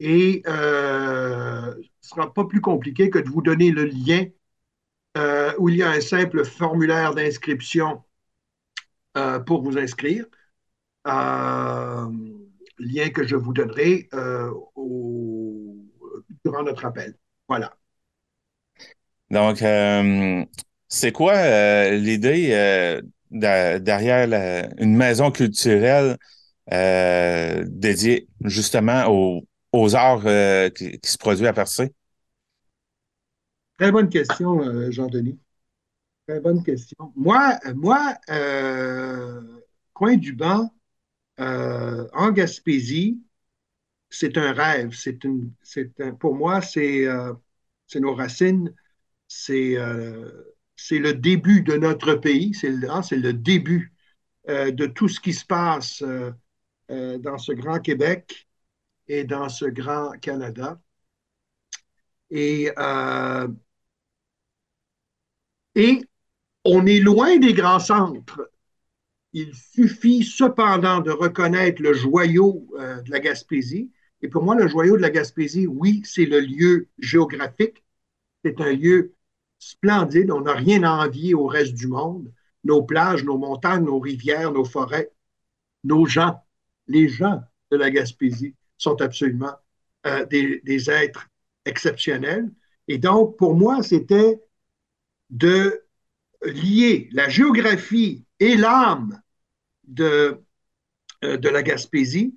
Et 0.00 0.42
ce 0.46 0.50
ne 0.50 1.82
sera 2.00 2.32
pas 2.32 2.44
plus 2.44 2.60
compliqué 2.60 3.10
que 3.10 3.18
de 3.18 3.28
vous 3.28 3.42
donner 3.42 3.70
le 3.70 3.84
lien 3.84 4.26
où 5.58 5.68
il 5.68 5.76
y 5.76 5.82
a 5.82 5.90
un 5.90 6.00
simple 6.00 6.44
formulaire 6.44 7.14
d'inscription 7.14 8.02
pour 9.46 9.62
vous 9.62 9.78
inscrire 9.78 10.26
lien 12.78 13.10
que 13.10 13.26
je 13.26 13.36
vous 13.36 13.52
donnerai 13.52 14.08
euh, 14.14 14.50
durant 16.44 16.62
notre 16.62 16.84
appel. 16.84 17.16
Voilà. 17.48 17.76
Donc, 19.30 19.62
euh, 19.62 20.44
c'est 20.88 21.12
quoi 21.12 21.34
euh, 21.34 21.96
l'idée 21.96 23.00
derrière 23.30 24.70
une 24.78 24.96
maison 24.96 25.30
culturelle 25.30 26.16
dédiée 26.70 28.28
justement 28.44 29.06
aux, 29.72 29.94
arts 29.94 30.24
qui, 30.74 30.98
se 31.02 31.18
produisent 31.18 31.46
à 31.46 31.52
Percé? 31.52 31.92
Très 33.78 33.92
bonne 33.92 34.08
question, 34.08 34.90
Jean-Denis. 34.90 35.38
Très 36.26 36.40
bonne 36.40 36.62
question. 36.62 37.12
Moi, 37.14 37.58
moi 37.74 38.16
coin 39.92 40.16
du 40.16 40.34
banc, 40.34 40.70
euh, 41.40 42.06
en 42.12 42.30
Gaspésie, 42.30 43.20
c'est 44.10 44.38
un 44.38 44.52
rêve. 44.52 44.94
C'est 44.94 45.24
une, 45.24 45.52
pour 46.20 46.34
moi, 46.34 46.60
euh, 46.76 47.34
c'est 47.86 48.00
nos 48.00 48.14
racines. 48.14 48.74
C'est 49.28 49.76
euh, 49.76 50.30
le 50.90 51.12
début 51.12 51.62
de 51.62 51.74
notre 51.74 52.14
pays. 52.14 52.54
C'est 52.54 52.70
le, 52.70 52.90
hein, 52.90 53.00
le, 53.10 53.32
début 53.32 53.92
de 54.48 54.86
tout 54.86 55.08
ce 55.08 55.20
qui 55.20 55.32
se 55.32 55.44
passe 55.44 56.02
dans 56.88 57.38
ce 57.38 57.52
grand 57.52 57.80
Québec 57.80 58.48
et 59.08 59.24
dans 59.24 59.48
ce 59.48 59.64
grand 59.64 60.12
Canada. 60.20 60.80
Et, 62.30 62.70
et 65.74 66.00
on 66.64 66.86
est 66.86 67.00
loin 67.00 67.38
des 67.38 67.54
grands 67.54 67.78
centres. 67.78 68.50
Il 69.32 69.54
suffit 69.54 70.24
cependant 70.24 71.00
de 71.00 71.10
reconnaître 71.10 71.82
le 71.82 71.92
joyau 71.92 72.66
euh, 72.78 73.02
de 73.02 73.10
la 73.10 73.20
Gaspésie. 73.20 73.90
Et 74.22 74.28
pour 74.28 74.42
moi, 74.42 74.56
le 74.56 74.66
joyau 74.66 74.96
de 74.96 75.02
la 75.02 75.10
Gaspésie, 75.10 75.66
oui, 75.66 76.02
c'est 76.04 76.24
le 76.24 76.40
lieu 76.40 76.88
géographique. 76.98 77.84
C'est 78.44 78.60
un 78.60 78.72
lieu 78.72 79.12
splendide. 79.58 80.30
On 80.30 80.42
n'a 80.42 80.54
rien 80.54 80.82
à 80.82 81.06
envier 81.06 81.34
au 81.34 81.46
reste 81.46 81.74
du 81.74 81.86
monde. 81.86 82.32
Nos 82.64 82.82
plages, 82.82 83.24
nos 83.24 83.38
montagnes, 83.38 83.84
nos 83.84 84.00
rivières, 84.00 84.52
nos 84.52 84.64
forêts, 84.64 85.10
nos 85.84 86.06
gens, 86.06 86.42
les 86.88 87.08
gens 87.08 87.42
de 87.70 87.76
la 87.76 87.90
Gaspésie 87.90 88.54
sont 88.76 89.00
absolument 89.00 89.54
euh, 90.06 90.24
des, 90.26 90.90
êtres 90.90 91.28
exceptionnels. 91.64 92.50
Et 92.88 92.98
donc, 92.98 93.36
pour 93.36 93.54
moi, 93.54 93.82
c'était 93.82 94.40
de 95.30 95.82
lier 96.42 97.08
la 97.12 97.28
géographie 97.28 98.24
et 98.38 98.56
l'âme 98.56 99.20
euh, 100.00 100.36
de 101.22 101.48
la 101.48 101.62
Gaspésie. 101.62 102.36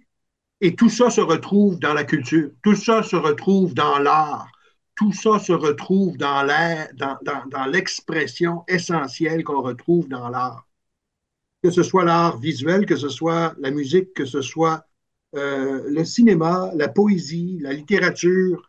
Et 0.62 0.76
tout 0.76 0.90
ça 0.90 1.10
se 1.10 1.22
retrouve 1.22 1.80
dans 1.80 1.94
la 1.94 2.04
culture, 2.04 2.52
tout 2.64 2.76
ça 2.76 3.02
se 3.04 3.16
retrouve 3.16 3.74
dans 3.74 3.98
l'art, 3.98 4.52
tout 5.00 5.14
ça 5.14 5.40
se 5.40 5.54
retrouve 5.54 6.18
dans 6.18 6.46
l'expression 7.72 8.66
essentielle 8.68 9.46
qu'on 9.46 9.62
retrouve 9.62 10.10
dans 10.10 10.28
l'art. 10.28 10.68
Que 11.64 11.72
ce 11.72 11.84
soit 11.84 12.04
l'art 12.04 12.38
visuel, 12.38 12.86
que 12.86 12.98
ce 12.98 13.08
soit 13.08 13.56
la 13.60 13.72
musique, 13.72 14.14
que 14.14 14.26
ce 14.26 14.42
soit 14.42 14.86
euh, 15.38 15.84
le 15.88 16.04
cinéma, 16.04 16.72
la 16.76 16.90
poésie, 16.90 17.60
la 17.62 17.72
littérature. 17.72 18.62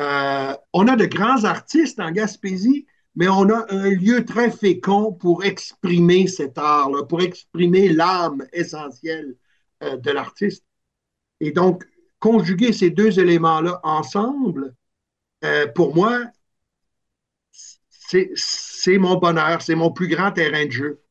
Euh, 0.00 0.52
on 0.72 0.88
a 0.88 0.96
de 0.96 1.06
grands 1.06 1.44
artistes 1.44 2.00
en 2.00 2.10
Gaspésie 2.10 2.86
mais 3.14 3.28
on 3.28 3.48
a 3.50 3.66
un 3.70 3.90
lieu 3.90 4.24
très 4.24 4.50
fécond 4.50 5.12
pour 5.12 5.44
exprimer 5.44 6.26
cet 6.26 6.58
art-là, 6.58 7.04
pour 7.04 7.20
exprimer 7.20 7.88
l'âme 7.88 8.46
essentielle 8.52 9.36
euh, 9.84 9.96
de 9.96 10.10
l'artiste. 10.10 10.64
Et 11.40 11.52
donc, 11.52 11.84
conjuguer 12.20 12.72
ces 12.72 12.90
deux 12.90 13.18
éléments-là 13.18 13.80
ensemble, 13.84 14.74
euh, 15.44 15.66
pour 15.68 15.94
moi, 15.94 16.20
c'est 18.34 18.98
mon 18.98 19.16
bonheur, 19.16 19.62
c'est 19.62 19.74
mon 19.74 19.92
plus 19.92 20.08
grand 20.08 20.32
terrain 20.32 20.66
de 20.66 20.70
jeu. 20.70 21.02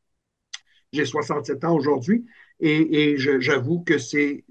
J'ai 0.91 1.05
67 1.05 1.63
ans 1.63 1.75
aujourd'hui 1.75 2.25
et, 2.59 3.15
j'avoue 3.17 3.81
que 3.81 3.97
c'est 3.97 4.45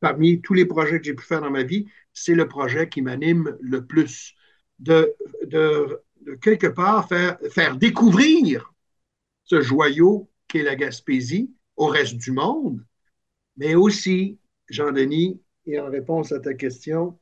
parmi 0.00 0.40
tous 0.40 0.54
les 0.54 0.66
projets 0.66 0.98
que 0.98 1.04
j'ai 1.04 1.14
pu 1.14 1.24
faire 1.24 1.40
dans 1.40 1.50
ma 1.50 1.62
vie, 1.62 1.86
c'est 2.12 2.34
le 2.34 2.48
projet 2.48 2.88
qui 2.88 3.02
m'anime 3.02 3.56
le 3.60 3.86
plus. 3.86 4.34
De, 4.78 5.14
quelque 6.40 6.66
part 6.66 7.08
faire 7.08 7.76
découvrir 7.76 8.72
ce 9.44 9.60
joyau 9.60 10.30
qu'est 10.48 10.62
la 10.62 10.76
Gaspésie 10.76 11.52
au 11.76 11.86
reste 11.86 12.16
du 12.16 12.32
monde, 12.32 12.84
mais 13.56 13.74
aussi, 13.74 14.38
Jean-Denis, 14.68 15.40
et 15.66 15.78
en 15.78 15.88
réponse 15.88 16.32
à 16.32 16.40
ta 16.40 16.54
question, 16.54 17.18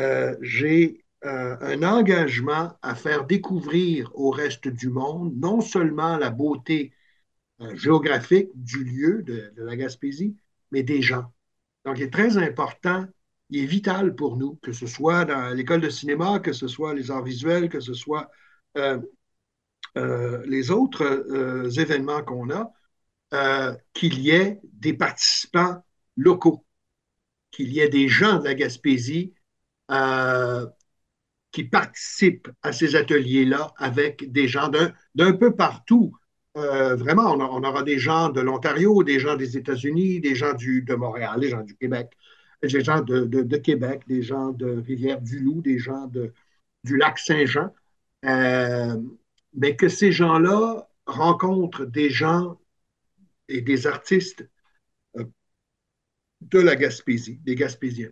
euh, 0.00 0.36
j'ai 0.40 1.04
euh, 1.24 1.56
un 1.60 1.82
engagement 1.82 2.76
à 2.82 2.94
faire 2.94 3.26
découvrir 3.26 4.10
au 4.14 4.30
reste 4.30 4.68
du 4.68 4.88
monde 4.88 5.34
non 5.36 5.60
seulement 5.60 6.16
la 6.16 6.30
beauté 6.30 6.92
euh, 7.60 7.74
géographique 7.76 8.50
du 8.54 8.84
lieu 8.84 9.22
de, 9.22 9.52
la 9.56 9.76
Gaspésie, 9.76 10.36
mais 10.72 10.82
des 10.82 11.00
gens. 11.00 11.32
Donc, 11.84 11.98
il 11.98 12.04
est 12.04 12.12
très 12.12 12.38
important 12.38 13.06
il 13.50 13.62
est 13.62 13.66
vital 13.66 14.14
pour 14.16 14.36
nous, 14.38 14.56
que 14.62 14.72
ce 14.72 14.86
soit 14.86 15.26
dans 15.26 15.54
l'école 15.54 15.82
de 15.82 15.90
cinéma, 15.90 16.40
que 16.40 16.52
ce 16.52 16.66
soit 16.66 16.94
les 16.94 17.10
arts 17.10 17.22
visuels, 17.22 17.68
que 17.68 17.78
ce 17.78 17.92
soit 17.92 18.30
les 19.94 20.70
autres 20.70 21.78
événements 21.78 22.22
qu'on 22.22 22.48
a, 22.50 23.76
qu'il 23.92 24.18
y 24.18 24.30
ait 24.30 24.60
des 24.64 24.94
participants 24.94 25.84
locaux, 26.16 26.64
qu'il 27.50 27.70
y 27.70 27.80
ait 27.80 27.90
des 27.90 28.08
gens 28.08 28.38
de 28.38 28.44
la 28.44 28.54
Gaspésie 28.54 29.34
qui 31.52 31.64
participent 31.64 32.50
à 32.62 32.72
ces 32.72 32.96
ateliers-là 32.96 33.72
avec 33.76 34.30
des 34.32 34.48
gens 34.48 34.70
d'un 35.14 35.32
peu 35.32 35.54
partout. 35.54 36.12
vraiment, 36.54 37.32
on, 37.32 37.62
aura 37.64 37.82
des 37.82 37.98
gens 37.98 38.28
de 38.28 38.40
l'Ontario, 38.40 39.02
des 39.04 39.20
gens 39.20 39.36
des 39.36 39.56
États-Unis, 39.56 40.20
des 40.20 40.34
gens 40.34 40.54
du, 40.54 40.82
de 40.82 40.94
Montréal, 40.94 41.40
des 41.40 41.50
gens 41.50 41.62
du 41.62 41.76
Québec, 41.76 42.10
des 42.62 42.82
gens 42.82 43.02
de, 43.02 43.56
Québec, 43.58 44.02
des 44.08 44.22
gens 44.22 44.50
de 44.50 44.82
Rivière-du-Loup, 44.86 45.62
des 45.62 45.78
gens 45.78 46.06
de, 46.08 46.32
du 46.84 46.96
lac 46.96 47.18
Saint-Jean. 47.18 47.70
mais 48.22 49.76
que 49.76 49.88
ces 49.88 50.12
gens-là 50.12 50.88
rencontrent 51.06 51.84
des 51.84 52.10
gens 52.10 52.58
et 53.48 53.60
des 53.60 53.86
artistes 53.86 54.48
de 56.40 56.58
la 56.58 56.76
Gaspésie, 56.76 57.38
des 57.44 57.54
Gaspésiens. 57.54 58.10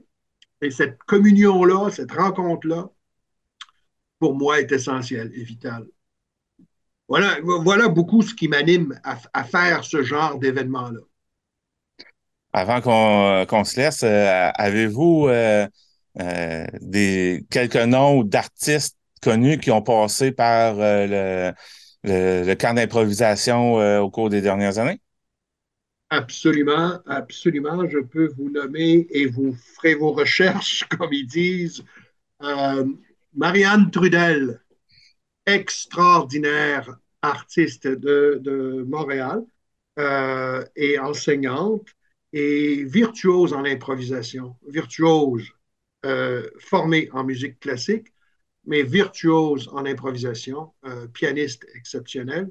Et 0.62 0.70
cette 0.70 0.98
communion-là, 0.98 1.90
cette 1.90 2.12
rencontre-là, 2.12 2.88
pour 4.20 4.34
moi, 4.34 4.60
est 4.60 4.70
essentielle 4.70 5.32
et 5.34 5.42
vitale. 5.42 5.84
Voilà, 7.08 7.36
voilà 7.42 7.88
beaucoup 7.88 8.22
ce 8.22 8.32
qui 8.32 8.46
m'anime 8.46 8.98
à, 9.02 9.44
faire 9.44 9.84
ce 9.84 10.02
genre 10.04 10.38
d'événement-là. 10.38 11.00
Avant 12.52 12.80
qu'on 12.80 13.64
se 13.64 13.80
laisse, 13.80 14.02
euh, 14.04 14.50
avez-vous 14.54 15.26
euh, 15.26 15.66
euh, 16.20 16.66
des 16.80 17.44
quelques 17.50 17.76
noms 17.76 18.22
d'artistes 18.22 18.96
connus 19.20 19.58
qui 19.58 19.70
ont 19.70 19.82
passé 19.82 20.30
par 20.30 20.74
le, 20.76 21.52
le, 22.04 22.54
camp 22.54 22.74
d'improvisation 22.74 23.74
au 24.00 24.10
cours 24.10 24.30
des 24.30 24.40
dernières 24.40 24.78
années? 24.78 25.00
Absolument, 26.12 27.00
absolument. 27.06 27.88
Je 27.88 27.98
peux 28.00 28.28
vous 28.36 28.50
nommer 28.50 29.06
et 29.08 29.24
vous 29.24 29.54
ferez 29.54 29.94
vos 29.94 30.12
recherches, 30.12 30.84
comme 30.98 31.10
ils 31.10 31.26
disent. 31.26 31.82
Euh, 32.42 32.84
Marianne 33.34 33.90
Trudel, 33.90 34.60
extraordinaire 35.46 36.98
artiste 37.22 37.86
de, 37.86 38.84
Montréal 38.86 39.42
euh, 39.98 40.62
et 40.76 40.98
enseignante 40.98 41.88
et 42.34 42.84
virtuose 42.84 43.54
en 43.54 43.64
improvisation, 43.64 44.56
virtuose 44.68 45.48
euh, 46.04 46.46
formée 46.58 47.08
en 47.12 47.24
musique 47.24 47.58
classique, 47.58 48.12
mais 48.66 48.82
virtuose 48.82 49.66
en 49.72 49.86
improvisation, 49.86 50.74
pianiste 51.14 51.64
exceptionnel. 51.74 52.50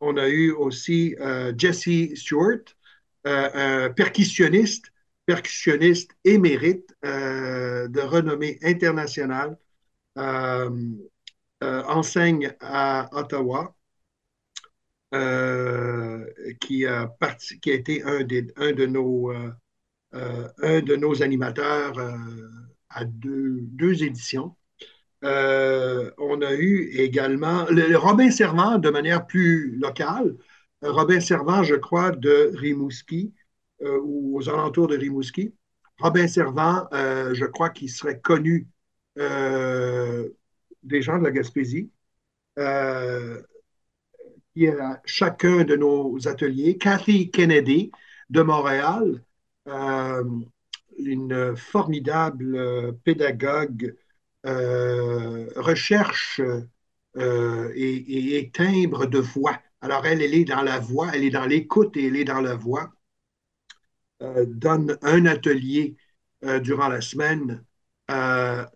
On 0.00 0.16
a 0.16 0.28
eu 0.28 0.52
aussi 0.52 1.16
euh, 1.20 1.52
Jesse 1.56 2.14
Stewart, 2.14 2.62
euh, 3.26 3.88
percussionniste, 3.90 4.92
percussionniste 5.26 6.12
émérite 6.24 6.94
euh, 7.04 7.88
de 7.88 8.00
renommée 8.00 8.58
internationale, 8.62 9.58
enseigne 11.60 12.54
à 12.60 13.08
Ottawa, 13.12 13.74
qui, 16.60 16.86
a 16.86 17.08
été 17.64 18.02
un 18.02 18.24
de 18.24 18.86
nos 20.96 21.22
animateurs 21.22 21.94
à 22.90 23.04
deux 23.04 24.02
éditions. 24.02 24.57
Euh, 25.24 26.10
on 26.18 26.40
a 26.42 26.54
eu 26.54 26.90
également 26.92 27.66
le, 27.70 27.96
Robin 27.96 28.30
Servant 28.30 28.78
de 28.78 28.90
manière 28.90 29.26
plus 29.26 29.76
locale. 29.78 30.36
Euh, 30.84 30.92
Robin 30.92 31.20
Servant, 31.20 31.62
je 31.64 31.74
crois, 31.74 32.12
de 32.12 32.52
Rimouski 32.54 33.34
euh, 33.82 33.98
ou 34.04 34.38
aux 34.38 34.48
alentours 34.48 34.86
de 34.88 34.96
Rimouski. 34.96 35.54
Robin 35.98 36.28
Servant, 36.28 36.86
je 36.92 37.44
crois 37.44 37.70
qu'il 37.70 37.90
serait 37.90 38.20
connu 38.20 38.68
des 39.16 41.02
gens 41.02 41.18
de 41.18 41.24
la 41.24 41.32
Gaspésie, 41.32 41.90
qui 44.54 44.64
est 44.64 44.78
à 44.78 45.00
chacun 45.04 45.64
de 45.64 45.74
nos 45.74 46.28
ateliers. 46.28 46.78
Cathy 46.78 47.32
Kennedy 47.32 47.90
de 48.30 48.42
Montréal, 48.42 49.24
une 50.96 51.56
formidable 51.56 52.94
pédagogue 53.02 53.86
euh, 53.86 54.07
recherche 54.44 56.40
euh, 57.18 57.72
et, 57.74 58.50
timbre 58.52 59.06
de 59.06 59.18
voix. 59.18 59.58
Alors, 59.80 60.06
elle, 60.06 60.22
elle 60.22 60.34
est 60.34 60.44
dans 60.44 60.62
la 60.62 60.78
voix, 60.78 61.10
elle 61.14 61.24
est 61.24 61.30
dans 61.30 61.46
l'écoute 61.46 61.96
et 61.96 62.06
elle 62.06 62.16
est 62.16 62.24
dans 62.24 62.40
la 62.40 62.54
voix. 62.54 62.92
Euh, 64.22 64.46
donne 64.46 64.98
un 65.02 65.26
atelier 65.26 65.96
durant 66.62 66.88
la 66.88 67.00
semaine 67.00 67.64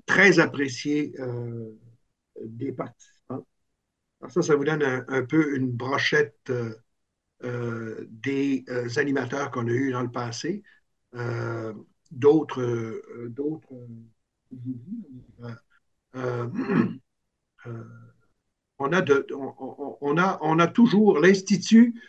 très 0.07 0.41
apprécié 0.41 1.15
des 2.45 2.73
participants. 2.73 3.47
Alors 4.21 4.33
ça, 4.33 4.43
ça 4.43 4.57
vous 4.57 4.65
donne 4.65 4.83
un, 4.83 5.25
peu 5.25 5.57
une 5.57 5.71
brochette 5.71 6.53
des 7.41 8.65
animateurs 8.97 9.53
qu'on 9.53 9.69
a 9.69 9.71
eus 9.71 9.93
dans 9.93 10.03
le 10.03 10.11
passé. 10.11 10.65
d'autres, 12.11 13.03
d'autres 13.29 13.75
euh, 16.15 16.47
euh, 17.67 17.85
on, 18.79 18.93
a 18.93 20.67
toujours 20.67 21.21
l'Institut 21.21 22.01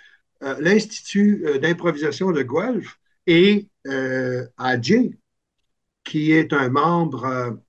euh, 0.43 0.55
l'Institut 0.59 1.45
d'improvisation 1.61 2.31
de 2.31 2.41
Guelph 2.41 2.99
et 3.27 3.69
AJ, 4.57 5.11
qui 6.03 6.31
est 6.31 6.51
un 6.53 6.69
membre 6.69 7.59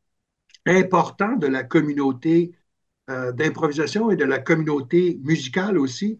important 0.67 1.37
de 1.37 1.47
la 1.47 1.63
communauté 1.63 2.53
d'improvisation 3.09 4.11
et 4.11 4.17
de 4.17 4.25
la 4.25 4.39
communauté 4.39 5.21
musicale 5.23 5.79
aussi, 5.79 6.19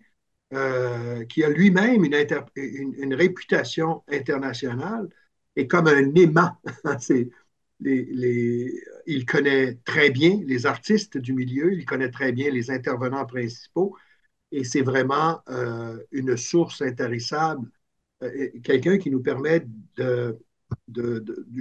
qui 0.51 1.45
a 1.45 1.49
lui-même 1.49 2.05
une, 2.05 2.15
une, 2.57 2.95
une, 2.95 3.15
réputation 3.15 4.05
internationale 4.09 5.09
et 5.57 5.67
comme 5.67 5.89
un 5.89 6.15
aimant. 6.15 6.57
Il 7.85 9.27
connaît 9.27 9.75
très 9.85 10.11
bien 10.11 10.41
les 10.47 10.67
artistes 10.67 11.19
du 11.19 11.33
milieu, 11.35 11.73
il 11.73 11.85
connaît 11.85 12.11
très 12.11 12.33
bien 12.33 12.51
les 12.51 12.71
intervenants 12.71 13.27
principaux, 13.27 13.97
et 14.55 14.65
c'est 14.65 14.83
vraiment 14.83 15.43
euh, 15.49 15.99
une 16.13 16.37
source 16.37 16.81
intéressable, 16.83 17.69
euh, 18.23 18.51
quelqu'un 18.63 18.99
qui 18.99 19.11
nous 19.11 19.21
permet 19.21 19.67
de, 19.97 20.39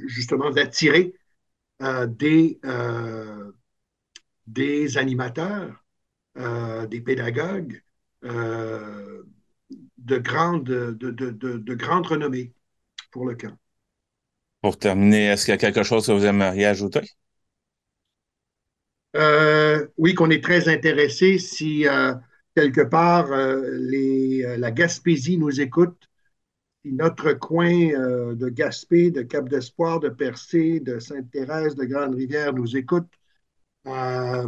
justement 0.05 0.51
d'attirer 0.51 1.13
euh, 1.81 2.05
des, 4.45 4.97
animateurs, 4.97 5.83
des 6.35 7.01
pédagogues 7.01 7.81
de 9.97 10.17
grande 11.75 12.07
renommée 12.07 12.53
pour 13.11 13.25
le 13.25 13.35
camp. 13.35 13.57
Pour 14.63 14.79
terminer, 14.79 15.25
est-ce 15.25 15.43
qu'il 15.43 15.51
y 15.51 15.55
a 15.55 15.57
quelque 15.57 15.83
chose 15.83 16.07
que 16.07 16.13
vous 16.13 16.23
aimeriez 16.23 16.65
ajouter? 16.65 17.01
Euh, 19.17 19.85
oui, 19.97 20.13
qu'on 20.13 20.29
est 20.29 20.41
très 20.41 20.69
intéressé 20.69 21.37
si 21.37 21.85
euh, 21.85 22.13
quelque 22.55 22.79
part 22.79 23.29
euh, 23.33 24.57
la 24.57 24.71
Gaspésie 24.71 25.37
nous 25.37 25.59
écoute, 25.59 26.09
si 26.81 26.93
notre 26.93 27.33
coin 27.33 27.67
de 27.67 28.47
Gaspé, 28.47 29.11
de 29.11 29.23
Cap 29.23 29.49
d'Espoir, 29.49 29.99
de 29.99 30.07
Percé, 30.07 30.79
de 30.79 30.97
Sainte-Thérèse, 30.97 31.75
de 31.75 31.83
Grande-Rivière 31.83 32.53
nous 32.53 32.77
écoute, 32.77 33.11
que, 33.83 34.47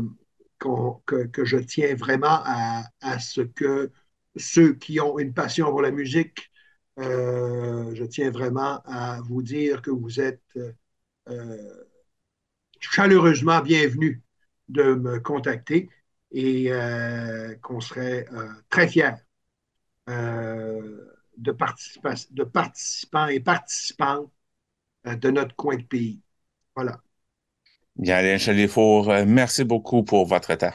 je 1.44 1.58
tiens 1.58 1.94
vraiment 1.94 2.40
à, 2.46 3.20
ce 3.20 3.42
que 3.42 3.92
ceux 4.38 4.76
qui 4.76 5.02
ont 5.02 5.20
une 5.20 5.34
passion 5.34 5.72
pour 5.72 5.82
la 5.82 5.92
musique 5.92 6.50
je 6.98 8.04
tiens 8.06 8.32
vraiment 8.32 8.82
à 8.86 9.20
vous 9.22 9.42
dire 9.42 9.82
que 9.82 9.92
vous 9.92 10.20
êtes 10.20 10.42
euh, 11.30 11.86
chaleureusement 12.80 13.62
bienvenus 13.62 14.22
de 14.70 14.84
me 14.96 15.20
contacter 15.20 15.90
et 16.32 16.72
euh, 16.72 17.56
qu'on 17.62 17.80
serait 17.82 18.26
très 18.70 18.88
fiers 18.88 19.12
de, 20.08 21.52
de 22.32 22.44
participants 22.44 23.28
et 23.28 23.40
participantes 23.40 24.32
de 25.06 25.30
notre 25.32 25.56
coin 25.56 25.78
de 25.78 25.84
pays. 25.84 26.22
Voilà. 26.76 27.02
Bien, 27.98 28.16
Alain 28.20 28.38
Chalifour, 28.38 29.12
merci 29.28 29.66
beaucoup 29.66 30.04
pour 30.04 30.26
votre 30.26 30.56
temps. 30.56 30.72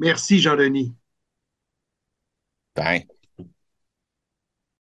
Merci, 0.00 0.40
Jean-Denis. 0.40 0.96
Bye. 2.74 3.06